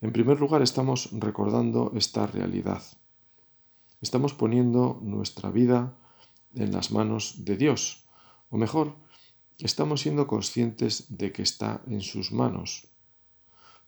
en 0.00 0.12
primer 0.12 0.40
lugar 0.40 0.62
estamos 0.62 1.10
recordando 1.12 1.92
esta 1.94 2.26
realidad. 2.26 2.82
Estamos 4.00 4.34
poniendo 4.34 4.98
nuestra 5.02 5.50
vida 5.50 5.96
en 6.56 6.72
las 6.72 6.90
manos 6.90 7.44
de 7.44 7.56
Dios, 7.56 8.04
o 8.50 8.56
mejor, 8.56 8.96
estamos 9.58 10.00
siendo 10.00 10.26
conscientes 10.26 11.06
de 11.08 11.32
que 11.32 11.42
está 11.42 11.82
en 11.86 12.00
sus 12.00 12.32
manos, 12.32 12.88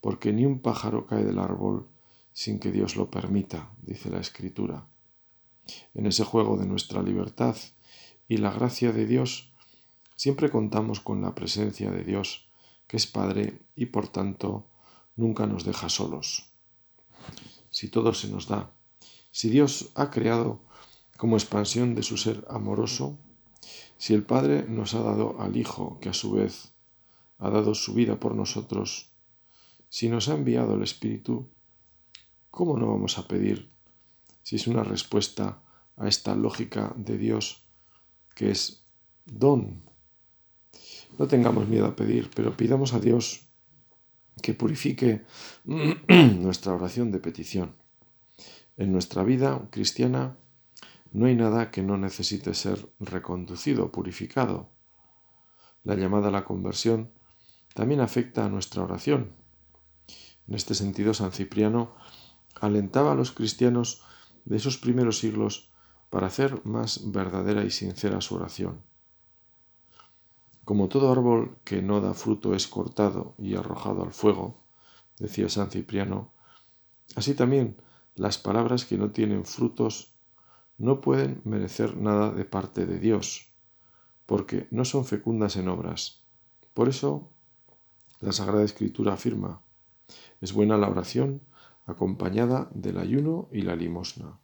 porque 0.00 0.32
ni 0.32 0.46
un 0.46 0.60
pájaro 0.60 1.06
cae 1.06 1.24
del 1.24 1.38
árbol 1.38 1.88
sin 2.32 2.60
que 2.60 2.70
Dios 2.70 2.96
lo 2.96 3.10
permita, 3.10 3.72
dice 3.82 4.10
la 4.10 4.20
Escritura. 4.20 4.86
En 5.94 6.06
ese 6.06 6.24
juego 6.24 6.56
de 6.56 6.66
nuestra 6.66 7.02
libertad 7.02 7.56
y 8.28 8.36
la 8.36 8.52
gracia 8.52 8.92
de 8.92 9.06
Dios, 9.06 9.52
siempre 10.14 10.50
contamos 10.50 11.00
con 11.00 11.20
la 11.22 11.34
presencia 11.34 11.90
de 11.90 12.04
Dios, 12.04 12.48
que 12.86 12.96
es 12.96 13.06
Padre 13.06 13.62
y 13.74 13.86
por 13.86 14.08
tanto 14.08 14.68
nunca 15.16 15.46
nos 15.46 15.64
deja 15.64 15.88
solos. 15.88 16.52
Si 17.70 17.88
todo 17.88 18.14
se 18.14 18.28
nos 18.28 18.48
da, 18.48 18.72
si 19.30 19.50
Dios 19.50 19.90
ha 19.94 20.10
creado 20.10 20.62
como 21.18 21.36
expansión 21.36 21.96
de 21.96 22.04
su 22.04 22.16
ser 22.16 22.46
amoroso, 22.48 23.18
si 23.98 24.14
el 24.14 24.22
Padre 24.22 24.64
nos 24.68 24.94
ha 24.94 25.02
dado 25.02 25.40
al 25.40 25.56
Hijo, 25.56 25.98
que 26.00 26.08
a 26.08 26.14
su 26.14 26.30
vez 26.30 26.72
ha 27.38 27.50
dado 27.50 27.74
su 27.74 27.92
vida 27.92 28.20
por 28.20 28.36
nosotros, 28.36 29.10
si 29.88 30.08
nos 30.08 30.28
ha 30.28 30.34
enviado 30.34 30.76
el 30.76 30.82
Espíritu, 30.84 31.50
¿cómo 32.52 32.78
no 32.78 32.86
vamos 32.86 33.18
a 33.18 33.26
pedir 33.26 33.68
si 34.44 34.54
es 34.56 34.68
una 34.68 34.84
respuesta 34.84 35.60
a 35.96 36.06
esta 36.06 36.36
lógica 36.36 36.94
de 36.96 37.18
Dios 37.18 37.64
que 38.36 38.52
es 38.52 38.84
don? 39.26 39.82
No 41.18 41.26
tengamos 41.26 41.66
miedo 41.66 41.86
a 41.86 41.96
pedir, 41.96 42.30
pero 42.32 42.56
pidamos 42.56 42.94
a 42.94 43.00
Dios 43.00 43.40
que 44.40 44.54
purifique 44.54 45.24
nuestra 45.64 46.74
oración 46.74 47.10
de 47.10 47.18
petición. 47.18 47.74
En 48.76 48.92
nuestra 48.92 49.24
vida 49.24 49.66
cristiana 49.72 50.36
no 51.12 51.26
hay 51.26 51.34
nada 51.34 51.70
que 51.70 51.82
no 51.82 51.96
necesite 51.96 52.54
ser 52.54 52.92
reconducido, 53.00 53.90
purificado. 53.90 54.70
La 55.84 55.94
llamada 55.94 56.28
a 56.28 56.32
la 56.32 56.44
conversión 56.44 57.10
también 57.74 58.00
afecta 58.00 58.44
a 58.44 58.48
nuestra 58.48 58.82
oración. 58.82 59.32
En 60.46 60.54
este 60.54 60.74
sentido, 60.74 61.14
San 61.14 61.32
Cipriano 61.32 61.94
alentaba 62.60 63.12
a 63.12 63.14
los 63.14 63.32
cristianos 63.32 64.02
de 64.44 64.56
esos 64.56 64.78
primeros 64.78 65.18
siglos 65.18 65.70
para 66.10 66.26
hacer 66.26 66.64
más 66.64 67.12
verdadera 67.12 67.64
y 67.64 67.70
sincera 67.70 68.20
su 68.20 68.34
oración. 68.34 68.82
Como 70.64 70.88
todo 70.88 71.12
árbol 71.12 71.56
que 71.64 71.80
no 71.80 72.00
da 72.00 72.12
fruto 72.14 72.54
es 72.54 72.66
cortado 72.66 73.34
y 73.38 73.54
arrojado 73.54 74.02
al 74.02 74.12
fuego, 74.12 74.64
decía 75.18 75.48
San 75.48 75.70
Cipriano, 75.70 76.32
así 77.16 77.34
también 77.34 77.80
las 78.16 78.36
palabras 78.36 78.84
que 78.84 78.98
no 78.98 79.10
tienen 79.10 79.44
frutos 79.44 80.17
no 80.78 81.00
pueden 81.00 81.42
merecer 81.44 81.96
nada 81.96 82.30
de 82.30 82.44
parte 82.44 82.86
de 82.86 82.98
Dios, 82.98 83.52
porque 84.26 84.68
no 84.70 84.84
son 84.84 85.04
fecundas 85.04 85.56
en 85.56 85.68
obras. 85.68 86.22
Por 86.72 86.88
eso, 86.88 87.32
la 88.20 88.32
Sagrada 88.32 88.64
Escritura 88.64 89.14
afirma, 89.14 89.62
es 90.40 90.52
buena 90.52 90.76
la 90.76 90.88
oración 90.88 91.42
acompañada 91.86 92.70
del 92.72 92.98
ayuno 92.98 93.48
y 93.52 93.62
la 93.62 93.74
limosna. 93.74 94.38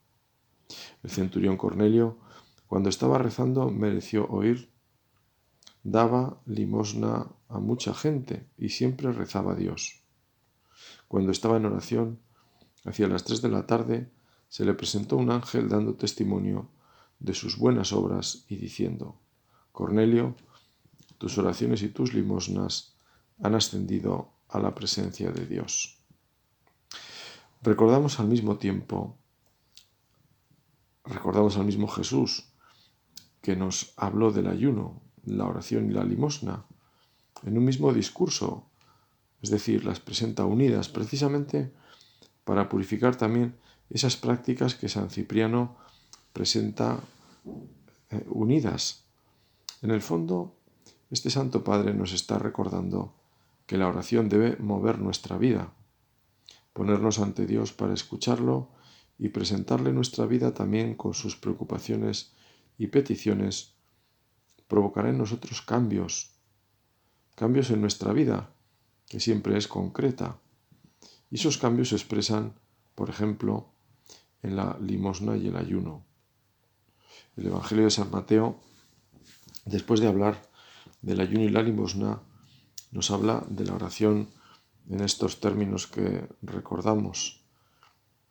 El 1.02 1.10
centurión 1.10 1.56
Cornelio, 1.56 2.18
cuando 2.66 2.88
estaba 2.88 3.18
rezando, 3.18 3.70
mereció 3.70 4.26
oír, 4.28 4.72
daba 5.82 6.40
limosna 6.46 7.28
a 7.48 7.58
mucha 7.60 7.94
gente 7.94 8.48
y 8.56 8.70
siempre 8.70 9.12
rezaba 9.12 9.52
a 9.52 9.56
Dios. 9.56 10.02
Cuando 11.06 11.30
estaba 11.30 11.58
en 11.58 11.66
oración, 11.66 12.20
hacia 12.84 13.06
las 13.06 13.24
tres 13.24 13.42
de 13.42 13.50
la 13.50 13.66
tarde, 13.66 14.10
se 14.54 14.64
le 14.64 14.72
presentó 14.74 15.16
un 15.16 15.32
ángel 15.32 15.68
dando 15.68 15.96
testimonio 15.96 16.68
de 17.18 17.34
sus 17.34 17.58
buenas 17.58 17.92
obras 17.92 18.44
y 18.48 18.54
diciendo, 18.54 19.18
Cornelio, 19.72 20.36
tus 21.18 21.38
oraciones 21.38 21.82
y 21.82 21.88
tus 21.88 22.14
limosnas 22.14 22.94
han 23.42 23.56
ascendido 23.56 24.30
a 24.48 24.60
la 24.60 24.72
presencia 24.72 25.32
de 25.32 25.44
Dios. 25.46 25.98
Recordamos 27.62 28.20
al 28.20 28.28
mismo 28.28 28.56
tiempo, 28.56 29.18
recordamos 31.04 31.56
al 31.56 31.64
mismo 31.64 31.88
Jesús 31.88 32.44
que 33.42 33.56
nos 33.56 33.92
habló 33.96 34.30
del 34.30 34.46
ayuno, 34.46 35.02
la 35.24 35.46
oración 35.46 35.90
y 35.90 35.94
la 35.94 36.04
limosna 36.04 36.64
en 37.42 37.58
un 37.58 37.64
mismo 37.64 37.92
discurso, 37.92 38.70
es 39.42 39.50
decir, 39.50 39.84
las 39.84 39.98
presenta 39.98 40.44
unidas 40.44 40.88
precisamente 40.88 41.72
para 42.44 42.68
purificar 42.68 43.16
también 43.16 43.56
esas 43.94 44.16
prácticas 44.16 44.74
que 44.74 44.88
San 44.88 45.08
Cipriano 45.08 45.76
presenta 46.32 46.98
eh, 48.10 48.24
unidas. 48.26 49.04
En 49.82 49.92
el 49.92 50.02
fondo, 50.02 50.56
este 51.10 51.30
Santo 51.30 51.62
Padre 51.62 51.94
nos 51.94 52.12
está 52.12 52.38
recordando 52.40 53.14
que 53.66 53.78
la 53.78 53.86
oración 53.86 54.28
debe 54.28 54.56
mover 54.56 54.98
nuestra 54.98 55.38
vida, 55.38 55.72
ponernos 56.72 57.20
ante 57.20 57.46
Dios 57.46 57.72
para 57.72 57.94
escucharlo 57.94 58.68
y 59.16 59.28
presentarle 59.28 59.92
nuestra 59.92 60.26
vida 60.26 60.52
también 60.52 60.96
con 60.96 61.14
sus 61.14 61.36
preocupaciones 61.36 62.32
y 62.76 62.88
peticiones, 62.88 63.74
provocará 64.66 65.10
en 65.10 65.18
nosotros 65.18 65.62
cambios, 65.62 66.34
cambios 67.36 67.70
en 67.70 67.80
nuestra 67.80 68.12
vida, 68.12 68.50
que 69.06 69.20
siempre 69.20 69.56
es 69.56 69.68
concreta, 69.68 70.40
Y 71.30 71.36
esos 71.36 71.58
cambios 71.58 71.90
se 71.90 71.96
expresan, 71.96 72.54
por 72.94 73.08
ejemplo, 73.08 73.73
en 74.44 74.56
la 74.56 74.76
limosna 74.80 75.36
y 75.36 75.48
el 75.48 75.56
ayuno. 75.56 76.04
El 77.36 77.46
Evangelio 77.46 77.84
de 77.84 77.90
San 77.90 78.10
Mateo, 78.10 78.60
después 79.64 80.00
de 80.00 80.06
hablar 80.06 80.50
del 81.00 81.20
ayuno 81.20 81.44
y 81.44 81.48
la 81.48 81.62
limosna, 81.62 82.20
nos 82.92 83.10
habla 83.10 83.44
de 83.48 83.64
la 83.64 83.74
oración 83.74 84.28
en 84.90 85.00
estos 85.00 85.40
términos 85.40 85.86
que 85.86 86.28
recordamos. 86.42 87.42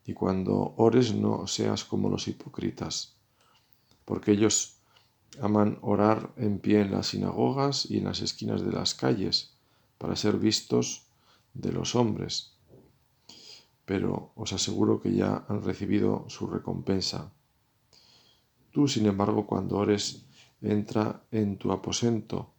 Y 0.06 0.14
cuando 0.14 0.74
ores 0.76 1.14
no 1.14 1.46
seas 1.46 1.84
como 1.84 2.08
los 2.08 2.28
hipócritas, 2.28 3.16
porque 4.04 4.32
ellos 4.32 4.76
aman 5.40 5.78
orar 5.82 6.32
en 6.36 6.60
pie 6.60 6.82
en 6.82 6.92
las 6.92 7.08
sinagogas 7.08 7.90
y 7.90 7.98
en 7.98 8.04
las 8.04 8.20
esquinas 8.20 8.64
de 8.64 8.70
las 8.70 8.94
calles 8.94 9.54
para 9.98 10.14
ser 10.14 10.38
vistos 10.38 11.06
de 11.54 11.72
los 11.72 11.96
hombres. 11.96 12.53
Pero 13.84 14.32
os 14.34 14.52
aseguro 14.52 15.00
que 15.00 15.12
ya 15.12 15.44
han 15.48 15.62
recibido 15.62 16.24
su 16.28 16.46
recompensa. 16.46 17.32
Tú, 18.70 18.88
sin 18.88 19.06
embargo, 19.06 19.46
cuando 19.46 19.76
ores, 19.76 20.26
entra 20.60 21.22
en 21.30 21.58
tu 21.58 21.72
aposento, 21.72 22.54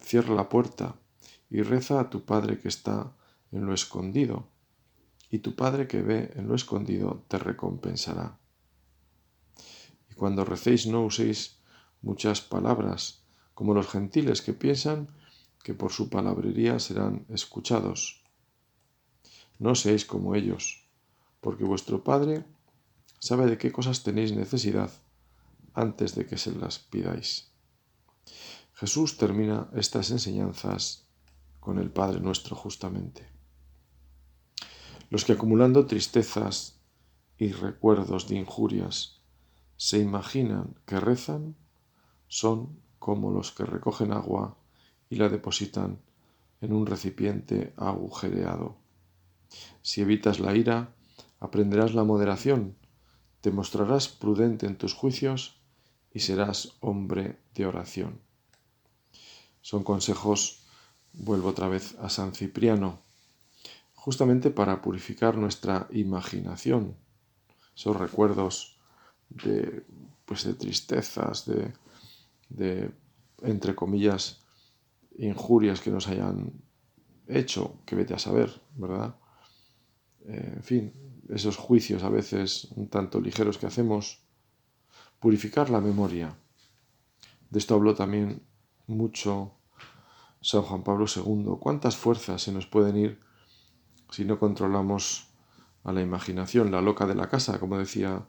cierra 0.00 0.34
la 0.34 0.48
puerta 0.48 0.96
y 1.50 1.62
reza 1.62 2.00
a 2.00 2.10
tu 2.10 2.24
Padre 2.24 2.58
que 2.58 2.68
está 2.68 3.16
en 3.52 3.64
lo 3.64 3.72
escondido, 3.72 4.48
y 5.30 5.38
tu 5.38 5.54
Padre 5.54 5.86
que 5.86 6.02
ve 6.02 6.32
en 6.34 6.48
lo 6.48 6.54
escondido 6.54 7.24
te 7.28 7.38
recompensará. 7.38 8.38
Y 10.10 10.14
cuando 10.14 10.44
recéis 10.44 10.86
no 10.86 11.04
uséis 11.04 11.58
muchas 12.02 12.40
palabras, 12.40 13.22
como 13.54 13.74
los 13.74 13.88
gentiles 13.88 14.42
que 14.42 14.52
piensan 14.52 15.08
que 15.62 15.74
por 15.74 15.92
su 15.92 16.08
palabrería 16.08 16.78
serán 16.78 17.26
escuchados. 17.28 18.22
No 19.58 19.74
seáis 19.74 20.04
como 20.04 20.34
ellos, 20.34 20.88
porque 21.40 21.64
vuestro 21.64 22.04
Padre 22.04 22.44
sabe 23.18 23.46
de 23.46 23.58
qué 23.58 23.72
cosas 23.72 24.02
tenéis 24.02 24.32
necesidad 24.32 24.90
antes 25.74 26.14
de 26.14 26.26
que 26.26 26.38
se 26.38 26.52
las 26.52 26.78
pidáis. 26.78 27.52
Jesús 28.74 29.16
termina 29.16 29.68
estas 29.74 30.10
enseñanzas 30.10 31.08
con 31.58 31.78
el 31.78 31.90
Padre 31.90 32.20
nuestro 32.20 32.54
justamente. 32.54 33.26
Los 35.10 35.24
que 35.24 35.32
acumulando 35.32 35.86
tristezas 35.86 36.78
y 37.36 37.52
recuerdos 37.52 38.28
de 38.28 38.36
injurias 38.36 39.20
se 39.76 39.98
imaginan 39.98 40.74
que 40.86 41.00
rezan 41.00 41.56
son 42.28 42.80
como 42.98 43.30
los 43.30 43.52
que 43.52 43.64
recogen 43.64 44.12
agua 44.12 44.58
y 45.08 45.16
la 45.16 45.28
depositan 45.28 46.00
en 46.60 46.72
un 46.72 46.86
recipiente 46.86 47.72
agujereado. 47.76 48.76
Si 49.82 50.00
evitas 50.00 50.40
la 50.40 50.54
ira, 50.54 50.94
aprenderás 51.40 51.94
la 51.94 52.04
moderación, 52.04 52.76
te 53.40 53.50
mostrarás 53.50 54.08
prudente 54.08 54.66
en 54.66 54.76
tus 54.76 54.94
juicios 54.94 55.60
y 56.12 56.20
serás 56.20 56.76
hombre 56.80 57.38
de 57.54 57.66
oración. 57.66 58.20
Son 59.60 59.84
consejos, 59.84 60.64
vuelvo 61.12 61.48
otra 61.48 61.68
vez 61.68 61.96
a 62.00 62.08
San 62.08 62.34
Cipriano, 62.34 63.00
justamente 63.94 64.50
para 64.50 64.80
purificar 64.80 65.36
nuestra 65.36 65.86
imaginación, 65.90 66.96
esos 67.76 67.96
recuerdos 67.96 68.78
de, 69.28 69.84
pues 70.24 70.44
de 70.44 70.54
tristezas, 70.54 71.46
de, 71.46 71.72
de, 72.48 72.90
entre 73.42 73.74
comillas, 73.74 74.40
injurias 75.18 75.80
que 75.80 75.90
nos 75.90 76.08
hayan 76.08 76.52
hecho, 77.26 77.78
que 77.84 77.96
vete 77.96 78.14
a 78.14 78.18
saber, 78.18 78.62
¿verdad? 78.76 79.14
En 80.28 80.62
fin, 80.62 80.92
esos 81.30 81.56
juicios 81.56 82.02
a 82.02 82.10
veces 82.10 82.68
un 82.76 82.88
tanto 82.88 83.18
ligeros 83.18 83.56
que 83.56 83.66
hacemos, 83.66 84.20
purificar 85.20 85.70
la 85.70 85.80
memoria. 85.80 86.36
De 87.48 87.58
esto 87.58 87.74
habló 87.74 87.94
también 87.94 88.42
mucho 88.86 89.54
San 90.42 90.62
Juan 90.62 90.84
Pablo 90.84 91.06
II. 91.14 91.56
¿Cuántas 91.58 91.96
fuerzas 91.96 92.42
se 92.42 92.52
nos 92.52 92.66
pueden 92.66 92.96
ir 92.96 93.20
si 94.10 94.26
no 94.26 94.38
controlamos 94.38 95.28
a 95.82 95.92
la 95.92 96.02
imaginación, 96.02 96.70
la 96.70 96.82
loca 96.82 97.06
de 97.06 97.14
la 97.14 97.30
casa, 97.30 97.58
como 97.58 97.78
decía 97.78 98.26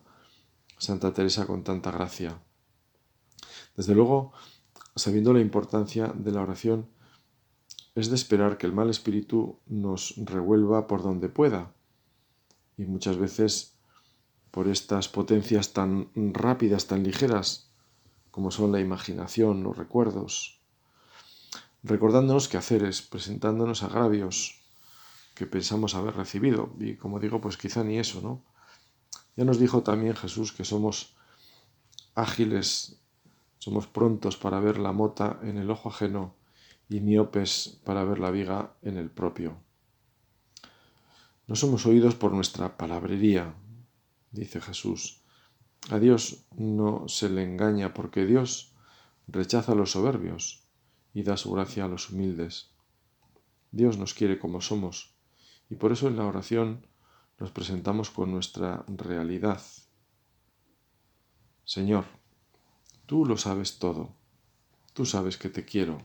Santa 0.77 1.13
Teresa 1.13 1.45
con 1.45 1.65
tanta 1.65 1.91
gracia? 1.91 2.39
Desde 3.75 3.93
luego, 3.93 4.31
sabiendo 4.95 5.33
la 5.33 5.41
importancia 5.41 6.07
de 6.07 6.31
la 6.31 6.41
oración, 6.41 6.87
es 7.95 8.09
de 8.09 8.15
esperar 8.15 8.57
que 8.57 8.67
el 8.67 8.73
mal 8.73 8.89
espíritu 8.89 9.59
nos 9.67 10.15
revuelva 10.15 10.87
por 10.87 11.03
donde 11.03 11.27
pueda. 11.27 11.73
Y 12.79 12.85
muchas 12.85 13.17
veces 13.17 13.75
por 14.51 14.69
estas 14.69 15.09
potencias 15.09 15.73
tan 15.73 16.09
rápidas, 16.15 16.87
tan 16.87 17.03
ligeras, 17.03 17.69
como 18.31 18.51
son 18.51 18.71
la 18.71 18.79
imaginación, 18.79 19.63
los 19.63 19.77
recuerdos, 19.77 20.61
recordándonos 21.83 22.47
es 22.53 23.01
presentándonos 23.01 23.83
agravios 23.83 24.61
que 25.35 25.45
pensamos 25.45 25.93
haber 25.93 26.15
recibido. 26.15 26.73
Y 26.79 26.95
como 26.95 27.19
digo, 27.19 27.41
pues 27.41 27.57
quizá 27.57 27.83
ni 27.83 27.99
eso, 27.99 28.21
¿no? 28.21 28.45
Ya 29.35 29.43
nos 29.43 29.59
dijo 29.59 29.83
también 29.83 30.15
Jesús 30.15 30.53
que 30.53 30.63
somos 30.63 31.17
ágiles 32.15 33.01
somos 33.57 33.87
prontos 33.87 34.37
para 34.37 34.61
ver 34.61 34.77
la 34.77 34.93
mota 34.93 35.37
en 35.43 35.57
el 35.57 35.69
ojo 35.69 35.89
ajeno 35.89 36.33
y 36.87 37.01
miopes 37.01 37.81
para 37.83 38.05
ver 38.05 38.19
la 38.19 38.31
viga 38.31 38.71
en 38.81 38.95
el 38.95 39.09
propio. 39.09 39.68
No 41.49 41.55
somos 41.55 41.87
oídos 41.87 42.13
por 42.13 42.31
nuestra 42.31 42.77
palabrería, 42.77 43.55
dice 44.29 44.61
Jesús. 44.61 45.23
A 45.89 45.97
Dios 45.97 46.45
no 46.55 47.07
se 47.07 47.27
le 47.27 47.43
engaña 47.43 47.95
porque 47.95 48.27
Dios 48.27 48.75
rechaza 49.27 49.71
a 49.71 49.75
los 49.75 49.91
soberbios 49.91 50.69
y 51.11 51.23
da 51.23 51.37
su 51.37 51.51
gracia 51.51 51.85
a 51.85 51.87
los 51.87 52.11
humildes. 52.11 52.69
Dios 53.71 53.97
nos 53.97 54.13
quiere 54.13 54.37
como 54.37 54.61
somos 54.61 55.15
y 55.71 55.75
por 55.75 55.91
eso 55.91 56.07
en 56.07 56.17
la 56.17 56.25
oración 56.27 56.85
nos 57.39 57.49
presentamos 57.49 58.11
con 58.11 58.31
nuestra 58.31 58.85
realidad. 58.87 59.61
Señor, 61.65 62.05
Tú 63.09 63.25
lo 63.25 63.37
sabes 63.37 63.79
todo. 63.79 64.13
Tú 64.93 65.03
sabes 65.03 65.35
que 65.35 65.49
te 65.49 65.65
quiero. 65.65 65.97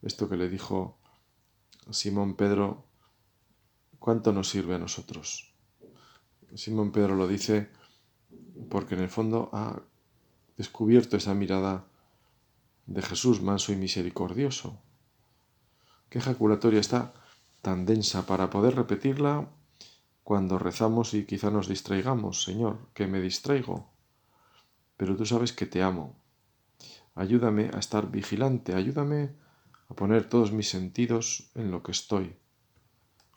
Esto 0.00 0.26
que 0.26 0.38
le 0.38 0.48
dijo 0.48 0.96
Simón 1.90 2.34
Pedro, 2.34 2.86
¿cuánto 4.02 4.32
nos 4.32 4.50
sirve 4.50 4.74
a 4.74 4.78
nosotros? 4.78 5.54
Simón 6.54 6.90
Pedro 6.90 7.14
lo 7.14 7.28
dice 7.28 7.70
porque 8.68 8.94
en 8.96 9.00
el 9.00 9.08
fondo 9.08 9.48
ha 9.52 9.80
descubierto 10.56 11.16
esa 11.16 11.34
mirada 11.34 11.86
de 12.86 13.00
Jesús 13.00 13.40
manso 13.40 13.72
y 13.72 13.76
misericordioso. 13.76 14.78
Qué 16.10 16.18
ejaculatoria 16.18 16.80
está 16.80 17.14
tan 17.62 17.86
densa 17.86 18.26
para 18.26 18.50
poder 18.50 18.74
repetirla 18.74 19.48
cuando 20.24 20.58
rezamos 20.58 21.14
y 21.14 21.24
quizá 21.24 21.50
nos 21.50 21.68
distraigamos. 21.68 22.42
Señor, 22.42 22.88
que 22.92 23.06
me 23.06 23.20
distraigo 23.20 23.92
pero 25.02 25.16
tú 25.16 25.26
sabes 25.26 25.52
que 25.52 25.66
te 25.66 25.82
amo. 25.82 26.14
Ayúdame 27.16 27.70
a 27.74 27.80
estar 27.80 28.08
vigilante, 28.08 28.72
ayúdame 28.72 29.34
a 29.88 29.94
poner 29.94 30.28
todos 30.28 30.52
mis 30.52 30.68
sentidos 30.68 31.50
en 31.56 31.72
lo 31.72 31.82
que 31.82 31.90
estoy, 31.90 32.36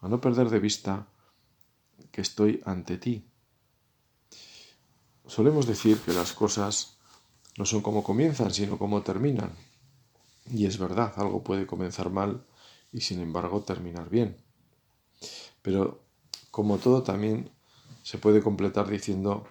a 0.02 0.08
no 0.08 0.22
perder 0.22 0.50
de 0.50 0.60
vista 0.60 1.08
que 2.12 2.22
estoy 2.22 2.62
ante 2.66 2.98
ti. 2.98 3.26
Solemos 5.28 5.66
decir 5.66 6.00
que 6.00 6.14
las 6.14 6.34
cosas 6.34 6.98
no 7.58 7.66
son 7.66 7.82
como 7.82 8.04
comienzan, 8.04 8.52
sino 8.52 8.78
como 8.78 9.02
terminan. 9.02 9.52
Y 10.52 10.66
es 10.66 10.78
verdad, 10.78 11.14
algo 11.18 11.44
puede 11.44 11.66
comenzar 11.66 12.10
mal 12.10 12.46
y 12.92 13.02
sin 13.02 13.20
embargo 13.20 13.62
terminar 13.62 14.10
bien. 14.10 14.38
Pero 15.62 16.04
como 16.52 16.78
todo 16.78 17.02
también 17.02 17.50
se 18.04 18.18
puede 18.18 18.42
completar 18.42 18.88
diciendo 18.88 19.48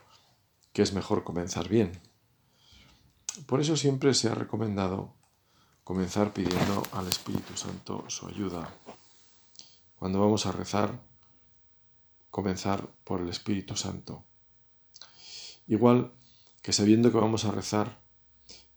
que 0.72 0.82
es 0.82 0.92
mejor 0.92 1.24
comenzar 1.24 1.68
bien. 1.68 2.00
Por 3.46 3.60
eso 3.60 3.76
siempre 3.76 4.14
se 4.14 4.28
ha 4.28 4.34
recomendado 4.34 5.14
comenzar 5.82 6.32
pidiendo 6.32 6.82
al 6.92 7.08
Espíritu 7.08 7.56
Santo 7.56 8.04
su 8.08 8.26
ayuda. 8.26 8.72
Cuando 9.98 10.20
vamos 10.20 10.46
a 10.46 10.52
rezar, 10.52 11.00
comenzar 12.30 12.88
por 13.04 13.20
el 13.20 13.28
Espíritu 13.28 13.76
Santo. 13.76 14.24
Igual 15.66 16.12
que 16.62 16.72
sabiendo 16.72 17.10
que 17.10 17.18
vamos 17.18 17.44
a 17.44 17.52
rezar, 17.52 18.00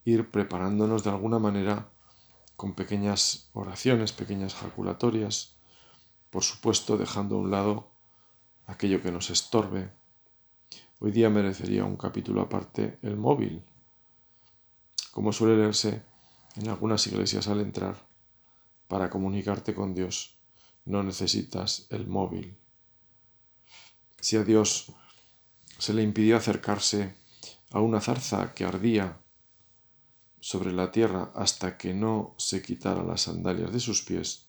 ir 0.04 0.32
preparándonos 0.32 1.04
de 1.04 1.10
alguna 1.10 1.40
manera 1.40 1.90
con 2.56 2.74
pequeñas 2.74 3.50
oraciones, 3.54 4.14
pequeñas 4.14 4.56
jaculatorias, 4.56 5.58
por 6.30 6.44
supuesto 6.44 6.98
dejando 6.98 7.36
a 7.36 7.40
un 7.40 7.52
lado 7.52 7.92
aquello 8.66 9.02
que 9.02 9.12
nos 9.12 9.30
estorbe, 9.30 9.92
Hoy 11.00 11.12
día 11.12 11.30
merecería 11.30 11.86
un 11.86 11.96
capítulo 11.96 12.42
aparte 12.42 12.98
el 13.04 13.18
móvil, 13.18 13.64
como 15.12 15.32
suele 15.32 15.56
leerse 15.56 16.02
en 16.56 16.70
algunas 16.70 17.06
iglesias 17.06 17.48
al 17.48 17.62
entrar, 17.62 18.08
para 18.88 19.12
comunicarte 19.12 19.76
con 19.76 19.94
Dios 19.94 20.37
no 20.88 21.04
necesitas 21.04 21.86
el 21.90 22.08
móvil. 22.08 22.58
Si 24.20 24.38
a 24.38 24.44
Dios 24.44 24.92
se 25.78 25.94
le 25.94 26.02
impidió 26.02 26.38
acercarse 26.38 27.16
a 27.72 27.82
una 27.82 28.00
zarza 28.00 28.54
que 28.54 28.64
ardía 28.64 29.20
sobre 30.40 30.72
la 30.72 30.92
tierra 30.92 31.32
hasta 31.36 31.78
que 31.78 31.94
no 31.94 32.34
se 32.38 32.62
quitara 32.62 33.04
las 33.04 33.22
sandalias 33.22 33.72
de 33.74 33.82
sus 33.82 34.02
pies, 34.02 34.48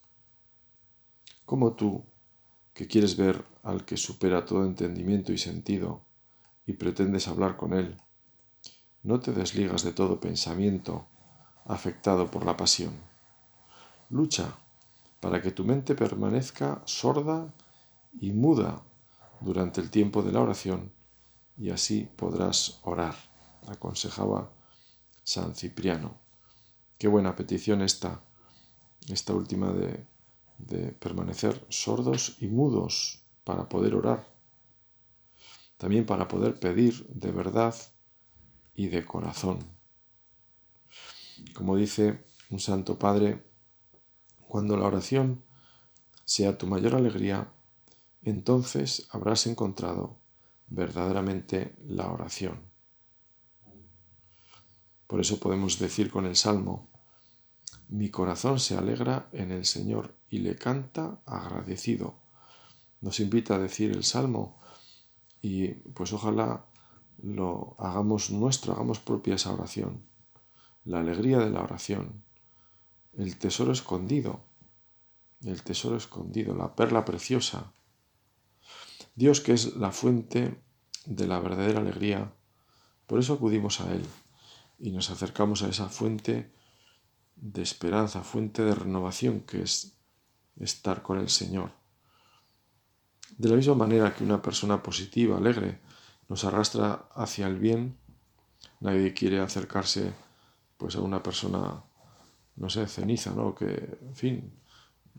como 1.44 1.74
tú, 1.74 2.05
que 2.72 2.87
quieres 2.87 3.16
ver 3.16 3.44
al 3.64 3.85
que 3.85 3.96
supera 3.96 4.44
todo 4.44 4.64
entendimiento 4.64 5.33
y 5.33 5.38
sentido, 5.38 6.05
y 6.66 6.74
pretendes 6.74 7.27
hablar 7.27 7.57
con 7.57 7.72
él, 7.72 7.96
no 9.03 9.18
te 9.18 9.33
desligas 9.33 9.83
de 9.83 9.92
todo 9.92 10.20
pensamiento 10.20 11.09
afectado 11.64 12.31
por 12.31 12.46
la 12.46 12.57
pasión. 12.57 12.92
Lucha 14.11 14.57
para 15.20 15.42
que 15.42 15.50
tu 15.50 15.64
mente 15.64 15.94
permanezca 15.94 16.83
sorda 16.85 17.52
y 18.20 18.33
muda 18.33 18.83
durante 19.40 19.81
el 19.81 19.90
tiempo 19.90 20.22
de 20.22 20.33
la 20.33 20.40
oración 20.40 20.92
y 21.57 21.70
así 21.70 22.09
podrás 22.16 22.78
orar, 22.83 23.16
aconsejaba 23.66 24.52
San 25.24 25.54
Cipriano. 25.54 26.16
Qué 26.96 27.09
buena 27.09 27.35
petición 27.35 27.83
esta, 27.83 28.22
esta 29.09 29.35
última 29.35 29.72
de, 29.72 30.07
de 30.59 30.92
permanecer 30.92 31.64
sordos 31.68 32.37
y 32.40 32.46
mudos 32.46 33.24
para 33.44 33.68
poder 33.68 33.94
orar, 33.94 34.26
también 35.76 36.07
para 36.07 36.28
poder 36.28 36.59
pedir 36.59 37.07
de 37.09 37.33
verdad 37.33 37.74
y 38.74 38.88
de 38.88 39.04
corazón. 39.04 39.59
Como 41.54 41.76
dice 41.76 42.24
un 42.50 42.61
Santo 42.61 42.98
Padre, 42.98 43.47
cuando 44.48 44.76
la 44.76 44.87
oración 44.87 45.42
sea 46.24 46.58
tu 46.58 46.66
mayor 46.66 46.94
alegría, 46.94 47.48
entonces 48.22 49.06
habrás 49.11 49.46
encontrado 49.46 50.16
verdaderamente 50.68 51.76
la 51.87 52.11
oración. 52.11 52.61
Por 55.06 55.20
eso 55.20 55.38
podemos 55.38 55.78
decir 55.78 56.11
con 56.11 56.26
el 56.26 56.37
Salmo, 56.37 56.88
mi 57.88 58.11
corazón 58.11 58.58
se 58.61 58.76
alegra 58.76 59.28
en 59.32 59.50
el 59.50 59.64
Señor 59.64 60.14
y 60.28 60.38
le 60.38 60.56
canta 60.56 61.20
agradecido. 61.24 62.14
Nos 63.00 63.20
invita 63.20 63.54
a 63.54 63.58
decir 63.58 63.90
el 63.90 64.04
Salmo 64.04 64.58
y 65.40 65.68
pues 65.68 66.12
ojalá 66.12 66.66
lo 67.22 67.76
hagamos 67.78 68.30
nuestro, 68.30 68.74
hagamos 68.74 68.98
propia 68.98 69.37
esa 69.37 69.52
oración. 69.52 70.02
La 70.84 71.00
alegría 71.00 71.38
de 71.38 71.50
la 71.50 71.62
oración, 71.62 72.22
el 73.18 73.37
tesoro 73.37 73.72
escondido, 73.72 74.40
el 75.44 75.62
tesoro 75.62 75.96
escondido, 75.96 76.54
la 76.54 76.74
perla 76.74 77.04
preciosa. 77.04 77.72
Dios 79.14 79.40
que 79.40 79.52
es 79.52 79.76
la 79.76 79.92
fuente 79.92 80.59
de 81.04 81.26
la 81.26 81.40
verdadera 81.40 81.81
alegría, 81.81 82.33
por 83.07 83.18
eso 83.18 83.35
acudimos 83.35 83.81
a 83.81 83.92
Él 83.92 84.04
y 84.78 84.90
nos 84.92 85.11
acercamos 85.11 85.62
a 85.62 85.68
esa 85.68 85.88
fuente 85.88 86.50
de 87.37 87.62
esperanza, 87.62 88.22
fuente 88.22 88.62
de 88.62 88.74
renovación 88.74 89.40
que 89.40 89.62
es 89.62 89.96
estar 90.61 91.02
con 91.02 91.18
el 91.18 91.28
Señor. 91.28 91.72
De 93.37 93.48
la 93.48 93.57
misma 93.57 93.74
manera 93.74 94.14
que 94.14 94.24
una 94.24 94.42
persona 94.42 94.83
positiva, 94.83 95.37
alegre, 95.37 95.81
nos 96.28 96.44
arrastra 96.44 97.09
hacia 97.14 97.46
el 97.46 97.59
bien, 97.59 97.98
nadie 98.81 99.14
quiere 99.14 99.40
acercarse 99.40 100.12
pues 100.76 100.96
a 100.96 101.00
una 101.00 101.22
persona, 101.22 101.85
no 102.59 102.68
sé, 102.68 102.87
ceniza, 102.87 103.33
¿no? 103.33 103.55
Que, 103.55 103.99
en 104.03 104.14
fin, 104.14 104.53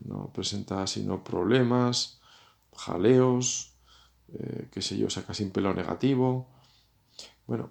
no 0.05 0.31
presenta 0.31 0.85
sino 0.87 1.23
problemas, 1.23 2.19
jaleos, 2.75 3.73
eh, 4.33 4.69
qué 4.71 4.81
sé 4.81 4.97
yo, 4.97 5.09
saca 5.09 5.33
sin 5.33 5.51
pelo 5.51 5.73
negativo. 5.73 6.47
Bueno, 7.47 7.69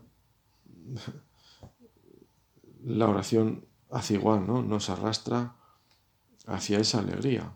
la 2.85 3.09
oración 3.09 3.66
hace 3.90 4.14
igual, 4.14 4.46
¿no? 4.46 4.62
Nos 4.62 4.90
arrastra 4.90 5.54
hacia 6.46 6.78
esa 6.78 7.00
alegría. 7.00 7.52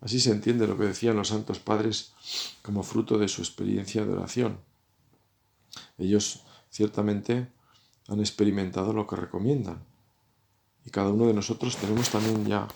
Así 0.00 0.20
se 0.20 0.32
entiende 0.32 0.66
lo 0.66 0.76
que 0.76 0.84
decían 0.84 1.16
los 1.16 1.28
santos 1.28 1.58
padres 1.58 2.12
como 2.62 2.82
fruto 2.82 3.16
de 3.16 3.28
su 3.28 3.40
experiencia 3.40 4.04
de 4.04 4.12
oración. 4.12 4.58
Ellos 5.96 6.44
ciertamente 6.70 7.48
han 8.08 8.20
experimentado 8.20 8.92
lo 8.92 9.06
que 9.06 9.16
recomiendan. 9.16 9.82
Y 10.84 10.90
cada 10.90 11.10
uno 11.10 11.26
de 11.26 11.34
nosotros 11.34 11.76
tenemos 11.76 12.10
también 12.10 12.44
ya 12.46 12.68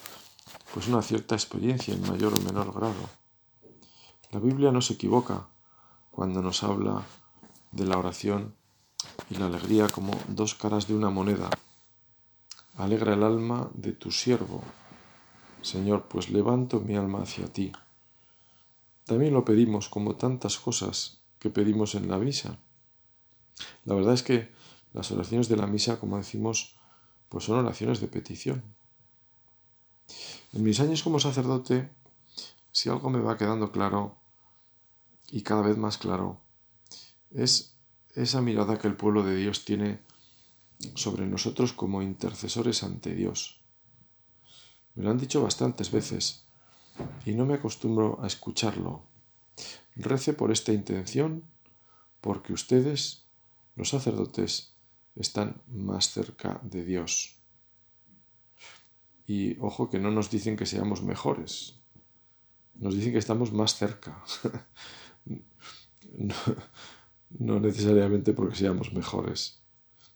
pues 0.73 0.89
una 0.89 1.03
cierta 1.03 1.35
experiencia 1.35 1.95
en 1.95 2.03
mayor 2.03 2.35
o 2.35 2.43
menor 2.43 2.73
grado. 2.73 3.09
La 4.31 4.41
Biblia 4.41 4.71
no 4.73 4.81
se 4.81 4.95
equivoca 4.95 5.49
cuando 6.11 6.43
nos 6.43 6.63
habla 6.63 7.05
de 7.73 7.87
la 7.87 7.99
oración 7.99 8.55
y 9.31 9.37
la 9.37 9.47
alegría 9.47 9.89
como 9.89 10.13
dos 10.29 10.55
caras 10.55 10.87
de 10.89 10.95
una 10.95 11.11
moneda. 11.11 11.51
Alegra 12.77 13.15
el 13.15 13.23
alma 13.23 13.71
de 13.75 13.93
tu 13.93 14.11
siervo. 14.11 14.63
Señor, 15.63 16.07
pues 16.09 16.31
levanto 16.31 16.81
mi 16.81 16.97
alma 16.97 17.23
hacia 17.23 17.53
ti. 17.53 17.73
También 19.05 19.33
lo 19.33 19.45
pedimos 19.45 19.89
como 19.89 20.17
tantas 20.17 20.59
cosas 20.59 21.23
que 21.39 21.51
pedimos 21.51 21.95
en 21.95 22.11
la 22.11 22.19
misa. 22.19 22.59
La 23.85 23.95
verdad 23.95 24.15
es 24.15 24.23
que 24.23 24.53
las 24.93 25.11
oraciones 25.11 25.49
de 25.49 25.57
la 25.57 25.67
misa, 25.67 25.99
como 25.99 26.19
decimos, 26.19 26.78
pues 27.29 27.45
son 27.45 27.59
oraciones 27.59 28.01
de 28.01 28.09
petición. 28.09 28.63
En 30.53 30.63
mis 30.63 30.81
años 30.81 31.03
como 31.03 31.21
sacerdote 31.21 31.91
si 32.79 32.89
algo 32.89 33.11
me 33.11 33.19
va 33.19 33.37
quedando 33.37 33.73
claro 33.73 34.17
y 35.33 35.43
cada 35.43 35.63
vez 35.63 35.77
más 35.77 35.99
claro, 35.99 36.41
es 37.33 37.75
esa 38.15 38.41
mirada 38.41 38.79
que 38.79 38.87
el 38.87 38.97
pueblo 38.97 39.25
de 39.25 39.35
Dios 39.35 39.65
tiene 39.65 40.01
sobre 40.95 41.27
nosotros 41.27 41.73
como 41.73 42.03
intercesores 42.03 42.85
ante 42.85 43.17
Dios. 43.17 43.61
Me 44.95 45.03
lo 45.03 45.11
han 45.11 45.19
dicho 45.19 45.43
bastantes 45.43 45.91
veces 45.91 46.45
y 47.27 47.33
no 47.33 47.47
me 47.47 47.55
acostumbro 47.55 48.21
a 48.23 48.29
escucharlo. 48.29 49.03
Rece 49.97 50.33
por 50.33 50.53
esta 50.53 50.73
intención 50.73 51.45
porque 52.21 52.53
ustedes, 52.53 53.25
los 53.75 53.89
sacerdotes, 53.89 54.77
están 55.19 55.61
más 55.69 56.11
cerca 56.11 56.61
de 56.63 56.85
Dios. 56.85 57.37
Y 59.27 59.59
ojo 59.61 59.91
que 59.91 59.99
no 59.99 60.11
nos 60.11 60.31
dicen 60.31 60.57
que 60.57 60.67
seamos 60.67 61.03
mejores, 61.03 61.79
nos 62.75 62.95
dicen 62.95 63.13
que 63.13 63.19
estamos 63.19 63.53
más 63.53 63.77
cerca. 63.77 64.25
no, 67.39 67.61
necesariamente 67.61 68.33
porque 68.33 68.57
seamos 68.57 68.93
mejores. 68.93 69.61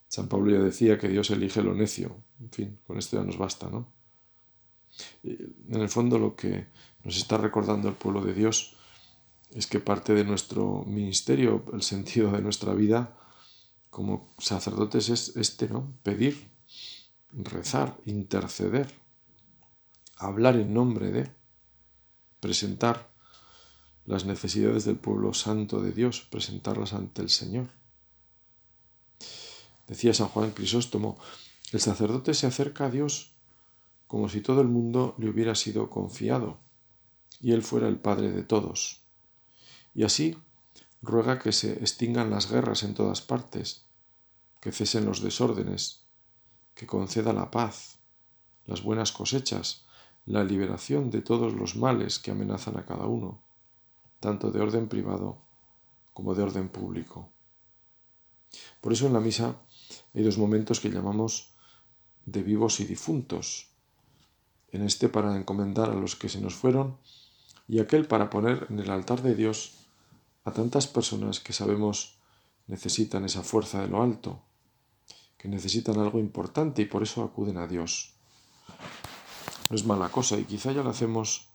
San 0.09 0.29
Pablo 0.29 0.53
ya 0.53 0.61
decía 0.61 0.99
que 0.99 1.09
Dios 1.09 1.31
elige 1.31 1.63
lo 1.63 1.75
necio. 1.75 2.17
En 2.41 2.51
fin, 2.51 2.79
con 2.87 2.99
esto 2.99 3.19
ya 3.19 3.25
nos 3.25 3.39
basta, 3.39 3.69
¿no? 3.69 3.93
En 5.23 5.81
el 5.81 5.89
fondo 5.89 6.19
lo 6.19 6.37
que 6.37 6.69
nos 7.03 7.17
está 7.17 7.39
recordando 7.39 7.89
el 7.89 7.95
pueblo 7.95 8.23
de 8.23 8.35
Dios 8.35 8.77
es 9.51 9.67
que 9.67 9.81
parte 9.81 10.15
de 10.15 10.25
nuestro 10.25 10.85
ministerio, 10.87 11.65
el 11.73 11.83
sentido 11.83 12.31
de 12.31 12.43
nuestra 12.43 12.75
vida 12.75 13.17
como 13.93 14.35
sacerdotes 14.39 15.11
es 15.11 15.37
este, 15.37 15.69
¿no? 15.69 15.93
Pedir, 16.03 16.49
rezar, 17.31 17.99
interceder, 18.07 18.91
hablar 20.17 20.57
en 20.57 20.73
nombre 20.73 21.13
de 21.13 21.31
presentar 22.41 23.13
las 24.07 24.25
necesidades 24.25 24.87
del 24.87 24.97
pueblo 24.97 25.35
santo 25.35 25.83
de 25.83 25.93
Dios, 25.93 26.23
presentarlas 26.23 26.95
ante 26.95 27.21
el 27.21 27.29
Señor. 27.29 27.69
Decía 29.87 30.15
San 30.15 30.29
Juan 30.29 30.53
Crisóstomo, 30.53 31.19
el 31.71 31.81
sacerdote 31.81 32.33
se 32.33 32.47
acerca 32.47 32.87
a 32.87 32.91
Dios 32.91 33.35
como 34.07 34.31
si 34.31 34.41
todo 34.41 34.63
el 34.63 34.69
mundo 34.69 35.15
le 35.19 35.29
hubiera 35.29 35.55
sido 35.55 35.91
confiado 35.91 36.57
y 37.43 37.53
él 37.53 37.63
fuera 37.63 37.89
el 37.89 37.99
Padre 37.99 38.33
de 38.33 38.43
todos. 38.43 39.03
Y 39.95 40.05
así 40.05 40.39
ruega 41.03 41.39
que 41.39 41.53
se 41.53 41.73
extingan 41.73 42.31
las 42.31 42.51
guerras 42.51 42.85
en 42.85 42.95
todas 42.95 43.21
partes, 43.21 43.85
que 44.61 44.73
cesen 44.73 45.05
los 45.05 45.21
desórdenes, 45.21 46.07
que 46.75 46.87
conceda 46.87 47.33
la 47.33 47.51
paz, 47.51 47.99
las 48.67 48.83
buenas 48.83 49.11
cosechas, 49.11 49.85
la 50.25 50.45
liberación 50.45 51.11
de 51.11 51.21
todos 51.21 51.53
los 51.55 51.75
males 51.75 52.21
que 52.21 52.31
amenazan 52.31 52.79
a 52.79 52.87
cada 52.87 53.07
uno, 53.07 53.43
tanto 54.21 54.53
de 54.53 54.61
orden 54.61 54.89
privado 54.89 55.43
como 56.13 56.35
de 56.35 56.45
orden 56.45 56.69
público. 56.69 57.31
Por 58.81 58.93
eso 58.93 59.07
en 59.07 59.15
la 59.15 59.21
misa 59.21 59.57
hay 60.15 60.23
dos 60.23 60.39
momentos 60.39 60.79
que 60.79 60.91
llamamos 60.91 61.55
de 62.25 62.43
vivos 62.43 62.79
y 62.81 62.85
difuntos. 62.85 63.69
En 64.71 64.83
este 64.83 65.09
para 65.09 65.37
encomendar 65.37 65.91
a 65.91 65.95
los 65.95 66.15
que 66.15 66.29
se 66.29 66.41
nos 66.41 66.55
fueron 66.55 66.99
y 67.67 67.81
aquel 67.81 68.07
para 68.07 68.31
poner 68.31 68.67
en 68.71 68.79
el 68.79 68.91
altar 68.91 69.23
de 69.23 69.35
Dios 69.35 69.82
a 70.45 70.53
tantas 70.53 70.87
personas 70.87 71.41
que 71.41 71.53
sabemos 71.53 72.19
necesitan 72.67 73.25
esa 73.25 73.43
fuerza 73.43 73.81
de 73.81 73.89
lo 73.89 74.03
alto, 74.03 74.43
que 75.39 75.49
necesitan 75.49 75.99
algo 75.99 76.19
importante 76.19 76.83
y 76.83 76.87
por 76.87 77.03
eso 77.03 77.23
acuden 77.23 77.59
a 77.59 77.67
Dios 77.67 78.13
no 79.73 79.77
es 79.77 79.87
mala 79.87 80.11
cosa 80.11 80.37
y 80.39 80.45
quizá 80.45 80.71
ya 80.73 80.83
lo 80.83 80.91
hacemos 80.91 81.49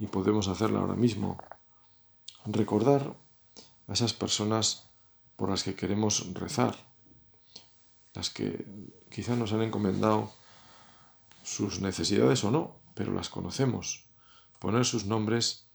y 0.00 0.08
podemos 0.08 0.48
hacerla 0.48 0.80
ahora 0.80 0.96
mismo. 0.96 1.38
Recordar 2.44 3.14
a 3.86 3.92
esas 3.92 4.12
personas 4.12 4.90
por 5.36 5.50
las 5.50 5.62
que 5.62 5.76
queremos 5.76 6.34
rezar, 6.34 6.74
las 8.12 8.28
que 8.28 8.66
quizá 9.08 9.36
nos 9.36 9.52
han 9.52 9.62
encomendado 9.62 10.32
sus 11.44 11.80
necesidades 11.80 12.42
o 12.42 12.50
no, 12.50 12.80
pero 12.94 13.12
las 13.12 13.28
conocemos. 13.28 14.04
Poner 14.58 14.84
sus 14.84 15.04
nombres 15.04 15.69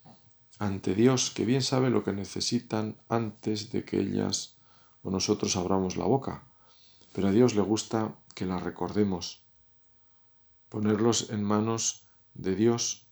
ante 0.60 0.96
Dios, 0.96 1.32
que 1.32 1.46
bien 1.46 1.62
sabe 1.62 1.90
lo 1.90 2.04
que 2.04 2.14
necesitan 2.14 2.96
antes 3.10 3.72
de 3.72 3.84
que 3.84 4.00
ellas 4.00 4.56
o 5.04 5.12
nosotros 5.12 5.56
abramos 5.56 5.98
la 5.98 6.06
boca. 6.06 6.44
Pero 7.14 7.28
a 7.28 7.32
Dios 7.32 7.56
le 7.56 7.62
gusta 7.62 8.16
que 8.34 8.46
las 8.46 8.64
recordemos. 8.64 9.44
Ponerlos 10.70 11.30
en 11.30 11.44
manos 11.44 12.08
de 12.34 12.56
Dios, 12.56 13.08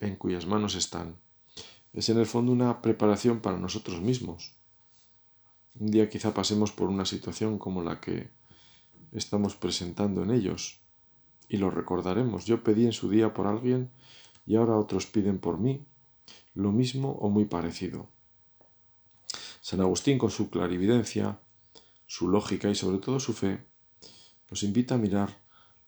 en 0.00 0.16
cuyas 0.16 0.46
manos 0.46 0.74
están. 0.74 1.16
Es 1.92 2.08
en 2.08 2.18
el 2.18 2.26
fondo 2.26 2.52
una 2.52 2.82
preparación 2.82 3.40
para 3.40 3.58
nosotros 3.58 4.00
mismos. 4.00 4.54
Un 5.78 5.90
día 5.90 6.08
quizá 6.08 6.32
pasemos 6.32 6.72
por 6.72 6.88
una 6.88 7.04
situación 7.04 7.58
como 7.58 7.82
la 7.82 8.00
que 8.00 8.30
estamos 9.12 9.56
presentando 9.56 10.22
en 10.22 10.30
ellos 10.30 10.80
y 11.48 11.58
lo 11.58 11.70
recordaremos. 11.70 12.44
Yo 12.46 12.62
pedí 12.62 12.86
en 12.86 12.92
su 12.92 13.08
día 13.10 13.34
por 13.34 13.46
alguien 13.46 13.90
y 14.46 14.56
ahora 14.56 14.76
otros 14.76 15.06
piden 15.06 15.38
por 15.38 15.58
mí 15.58 15.86
lo 16.56 16.72
mismo 16.72 17.12
o 17.12 17.28
muy 17.28 17.44
parecido. 17.44 18.08
San 19.60 19.80
Agustín, 19.80 20.18
con 20.18 20.30
su 20.30 20.50
clarividencia, 20.50 21.38
su 22.06 22.28
lógica 22.28 22.68
y 22.70 22.74
sobre 22.74 22.98
todo 22.98 23.20
su 23.20 23.34
fe, 23.34 23.64
nos 24.50 24.62
invita 24.62 24.94
a 24.94 24.98
mirar 24.98 25.38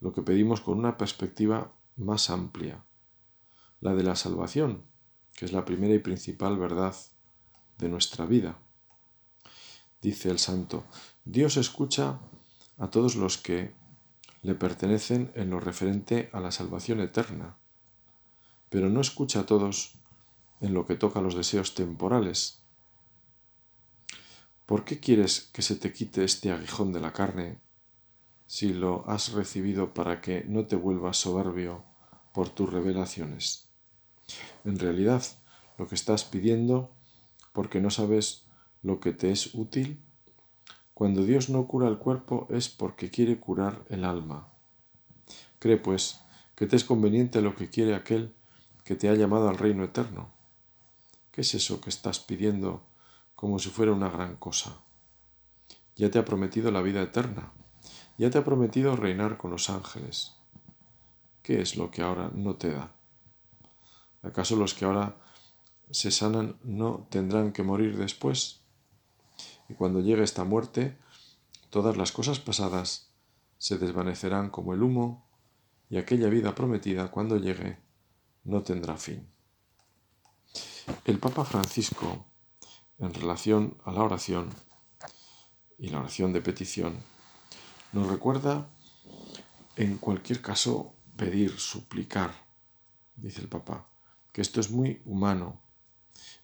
lo 0.01 0.13
que 0.13 0.23
pedimos 0.23 0.61
con 0.61 0.79
una 0.79 0.97
perspectiva 0.97 1.73
más 1.97 2.31
amplia, 2.31 2.85
la 3.81 3.95
de 3.95 4.03
la 4.03 4.15
salvación, 4.15 4.85
que 5.35 5.47
es 5.47 5.53
la 5.53 5.65
primera 5.65 5.95
y 5.95 6.01
principal 6.01 6.59
verdad 6.59 6.95
de 7.79 7.89
nuestra 7.89 8.27
vida. 8.27 8.59
Dice 10.03 10.31
el 10.31 10.39
santo, 10.39 10.85
Dios 11.25 11.57
escucha 11.57 12.21
a 12.77 12.91
todos 12.91 13.17
los 13.17 13.39
que 13.39 13.73
le 14.43 14.55
pertenecen 14.55 15.33
en 15.35 15.51
lo 15.51 15.61
referente 15.61 16.31
a 16.33 16.41
la 16.41 16.53
salvación 16.53 17.01
eterna, 17.01 17.57
pero 18.69 18.91
no 18.91 19.01
escucha 19.01 19.41
a 19.41 19.47
todos 19.47 19.98
en 20.61 20.75
lo 20.75 20.87
que 20.87 20.97
toca 20.97 21.21
los 21.21 21.35
deseos 21.35 21.75
temporales. 21.75 22.63
¿Por 24.67 24.85
qué 24.85 25.01
quieres 25.01 25.49
que 25.53 25.63
se 25.63 25.77
te 25.77 25.93
quite 25.93 26.25
este 26.25 26.51
aguijón 26.51 26.93
de 26.93 27.01
la 27.01 27.13
carne 27.13 27.59
si 28.47 28.73
lo 28.73 29.09
has 29.09 29.33
recibido 29.33 29.95
para 29.95 30.21
que 30.21 30.45
no 30.45 30.67
te 30.67 30.77
vuelvas 30.77 31.17
soberbio 31.17 31.85
por 32.33 32.49
tus 32.49 32.71
revelaciones? 32.71 33.69
En 34.65 34.79
realidad, 34.79 35.23
lo 35.79 35.89
que 35.89 35.95
estás 35.95 36.25
pidiendo, 36.25 36.91
porque 37.53 37.81
no 37.81 37.91
sabes 37.91 38.45
lo 38.83 39.01
que 39.01 39.13
te 39.13 39.31
es 39.31 39.55
útil, 39.55 40.03
cuando 40.93 41.25
Dios 41.25 41.49
no 41.49 41.67
cura 41.67 41.89
el 41.89 41.99
cuerpo 41.99 42.49
es 42.51 42.69
porque 42.69 43.11
quiere 43.11 43.39
curar 43.39 43.85
el 43.89 44.05
alma. 44.05 44.53
Cree, 45.61 45.77
pues, 45.77 46.21
que 46.55 46.67
te 46.67 46.77
es 46.77 46.85
conveniente 46.85 47.41
lo 47.41 47.55
que 47.55 47.71
quiere 47.71 47.95
aquel 47.95 48.35
que 48.85 48.97
te 48.97 49.09
ha 49.09 49.15
llamado 49.15 49.49
al 49.49 49.59
reino 49.59 49.85
eterno. 49.85 50.38
¿Qué 51.39 51.43
es 51.43 51.55
eso 51.55 51.81
que 51.81 51.89
estás 51.89 52.19
pidiendo 52.19 52.83
como 53.37 53.61
si 53.61 53.69
fuera 53.71 53.93
una 53.93 54.11
gran 54.11 54.35
cosa? 54.35 54.81
Ya 55.95 56.11
te 56.11 56.19
ha 56.19 56.25
prometido 56.25 56.73
la 56.73 56.83
vida 56.83 57.01
eterna, 57.01 57.53
ya 58.17 58.29
te 58.29 58.39
ha 58.39 58.45
prometido 58.45 58.97
reinar 58.97 59.37
con 59.39 59.53
los 59.53 59.71
ángeles. 59.71 60.35
¿Qué 61.45 61.61
es 61.61 61.77
lo 61.77 61.93
que 61.93 62.03
ahora 62.03 62.33
no 62.35 62.57
te 62.57 62.73
da? 62.73 62.93
¿Acaso 64.23 64.57
los 64.57 64.75
que 64.75 64.85
ahora 64.85 65.17
se 65.93 66.11
sanan 66.11 66.57
no 66.65 67.07
tendrán 67.09 67.53
que 67.53 67.63
morir 67.63 67.97
después? 67.97 68.63
Y 69.69 69.75
cuando 69.75 70.01
llegue 70.01 70.25
esta 70.25 70.43
muerte, 70.43 70.99
todas 71.71 71.97
las 71.97 72.11
cosas 72.11 72.41
pasadas 72.41 73.13
se 73.59 73.79
desvanecerán 73.79 74.51
como 74.51 74.75
el 74.75 74.83
humo 74.83 75.25
y 75.89 75.99
aquella 75.99 76.29
vida 76.31 76.57
prometida 76.57 77.13
cuando 77.13 77.37
llegue 77.37 77.79
no 78.43 78.65
tendrá 78.65 78.97
fin. 78.97 79.38
El 81.05 81.19
Papa 81.19 81.45
Francisco, 81.45 82.27
en 82.99 83.15
relación 83.15 83.77
a 83.85 83.93
la 83.93 84.03
oración 84.03 84.51
y 85.79 85.89
la 85.89 86.01
oración 86.01 86.33
de 86.33 86.41
petición, 86.41 86.97
nos 87.93 88.09
recuerda 88.09 88.69
en 89.77 89.99
cualquier 89.99 90.43
caso 90.43 90.95
pedir, 91.17 91.59
suplicar, 91.59 92.35
dice 93.17 93.41
el 93.41 93.49
Papa, 93.49 93.89
que 94.33 94.43
esto 94.43 94.61
es 94.61 94.71
muy 94.71 95.01
humano. 95.05 95.61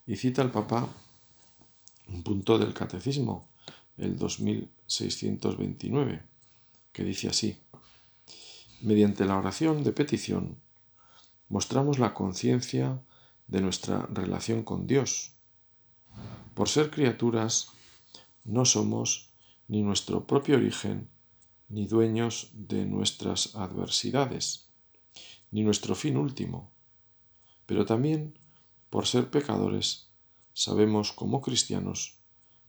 Y 0.06 0.16
cita 0.16 0.42
el 0.42 0.50
Papa 0.50 0.88
un 2.08 2.22
punto 2.22 2.58
del 2.58 2.74
Catecismo, 2.74 3.48
el 3.96 4.18
2629, 4.18 6.22
que 6.92 7.04
dice 7.04 7.28
así, 7.28 7.56
mediante 8.80 9.24
la 9.24 9.38
oración 9.38 9.84
de 9.84 9.92
petición 9.92 10.58
mostramos 11.48 11.98
la 11.98 12.12
conciencia 12.14 13.00
de 13.46 13.60
nuestra 13.60 14.06
relación 14.12 14.62
con 14.62 14.86
Dios. 14.86 15.32
Por 16.54 16.68
ser 16.68 16.90
criaturas, 16.90 17.68
no 18.44 18.64
somos 18.64 19.30
ni 19.68 19.82
nuestro 19.82 20.26
propio 20.26 20.56
origen, 20.56 21.08
ni 21.68 21.86
dueños 21.86 22.50
de 22.52 22.86
nuestras 22.86 23.56
adversidades, 23.56 24.68
ni 25.50 25.62
nuestro 25.62 25.94
fin 25.94 26.16
último. 26.16 26.72
Pero 27.66 27.86
también, 27.86 28.38
por 28.90 29.06
ser 29.06 29.30
pecadores, 29.30 30.10
sabemos 30.52 31.12
como 31.12 31.40
cristianos 31.40 32.18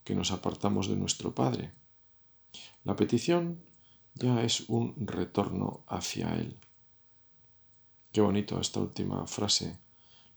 que 0.03 0.15
nos 0.15 0.31
apartamos 0.31 0.87
de 0.87 0.95
nuestro 0.95 1.35
Padre. 1.35 1.73
La 2.83 2.95
petición 2.95 3.61
ya 4.13 4.43
es 4.43 4.69
un 4.69 4.95
retorno 4.97 5.83
hacia 5.87 6.35
Él. 6.35 6.57
Qué 8.11 8.21
bonito 8.21 8.59
esta 8.61 8.79
última 8.79 9.27
frase. 9.27 9.84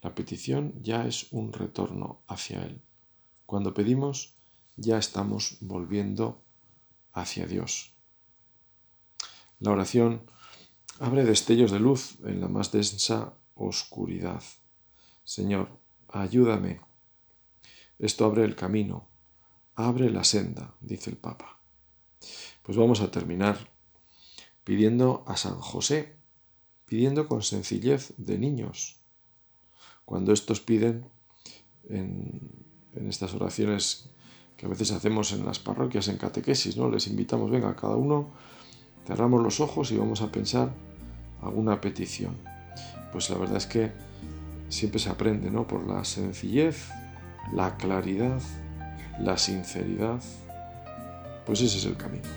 La 0.03 0.15
petición 0.15 0.75
ya 0.81 1.07
es 1.07 1.33
un 1.33 1.53
retorno 1.53 2.23
hacia 2.27 2.63
Él. 2.65 2.81
Cuando 3.47 3.75
pedimos, 3.75 4.35
ya 4.77 4.99
estamos 4.99 5.59
volviendo 5.61 6.43
hacia 7.13 7.47
Dios. 7.47 7.93
La 9.61 9.73
oración 9.73 10.31
abre 11.01 11.25
destellos 11.25 11.71
de 11.71 11.81
luz 11.81 12.19
en 12.25 12.41
la 12.41 12.49
más 12.49 12.71
densa 12.71 13.35
oscuridad. 13.55 14.43
Señor, 15.25 15.69
ayúdame 16.09 16.81
esto 17.99 18.25
abre 18.25 18.45
el 18.45 18.55
camino, 18.55 19.09
abre 19.75 20.09
la 20.09 20.23
senda, 20.23 20.77
dice 20.81 21.11
el 21.11 21.17
Papa. 21.17 21.61
Pues 22.63 22.79
vamos 22.79 23.01
a 23.01 23.11
terminar 23.11 23.73
pidiendo 24.63 25.25
a 25.27 25.37
San 25.37 25.59
José, 25.59 26.15
pidiendo 26.85 27.27
con 27.27 27.43
sencillez 27.43 28.15
de 28.17 28.39
niños. 28.39 28.98
Cuando 30.09 30.33
estos 30.33 30.61
piden 30.61 31.05
en, 31.91 32.41
estas 33.11 33.35
oraciones 33.35 34.09
que 34.57 34.65
a 34.65 34.69
veces 34.71 34.91
hacemos 34.91 35.33
en 35.33 35.45
las 35.45 35.59
parroquias, 35.59 36.09
en 36.09 36.17
catequesis, 36.17 36.79
¿no? 36.79 36.89
Les 36.89 37.09
invitamos, 37.09 37.51
venga, 37.51 37.77
cada 37.77 37.95
uno 37.95 38.31
cerramos 39.07 39.43
los 39.43 39.61
ojos 39.61 39.93
y 39.93 39.99
vamos 39.99 40.23
a 40.23 40.33
pensar 40.33 40.71
alguna 41.43 41.79
petición. 41.83 42.39
Pues 43.13 43.29
la 43.29 43.37
verdad 43.37 43.59
es 43.59 43.67
que 43.67 43.93
siempre 44.71 44.99
se 44.99 45.11
aprende, 45.11 45.51
¿no? 45.51 45.67
Por 45.67 45.87
la 45.87 46.03
sencillez 46.07 46.89
la 47.53 47.77
claridad, 47.77 48.41
la 49.21 49.37
sinceridad, 49.37 50.23
pues 51.45 51.61
ese 51.61 51.77
es 51.77 51.85
el 51.85 51.99
camino. 51.99 52.31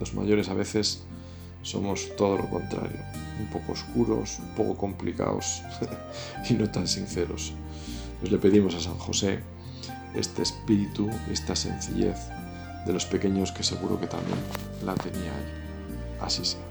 Los 0.00 0.14
mayores 0.14 0.48
a 0.48 0.54
veces 0.54 1.04
somos 1.62 2.08
todo 2.16 2.38
lo 2.38 2.50
contrario, 2.50 2.98
un 3.38 3.46
poco 3.46 3.72
oscuros, 3.72 4.38
un 4.38 4.54
poco 4.54 4.76
complicados 4.76 5.62
y 6.50 6.54
no 6.54 6.70
tan 6.70 6.88
sinceros. 6.88 7.52
Pues 8.20 8.32
le 8.32 8.38
pedimos 8.38 8.74
a 8.74 8.80
San 8.80 8.98
José 8.98 9.40
este 10.14 10.42
espíritu, 10.42 11.08
esta 11.30 11.54
sencillez 11.54 12.18
de 12.86 12.92
los 12.92 13.04
pequeños 13.06 13.52
que 13.52 13.62
seguro 13.62 14.00
que 14.00 14.06
también 14.06 14.38
la 14.84 14.94
tenía 14.94 15.36
él. 15.38 16.18
Así 16.20 16.44
sea. 16.44 16.67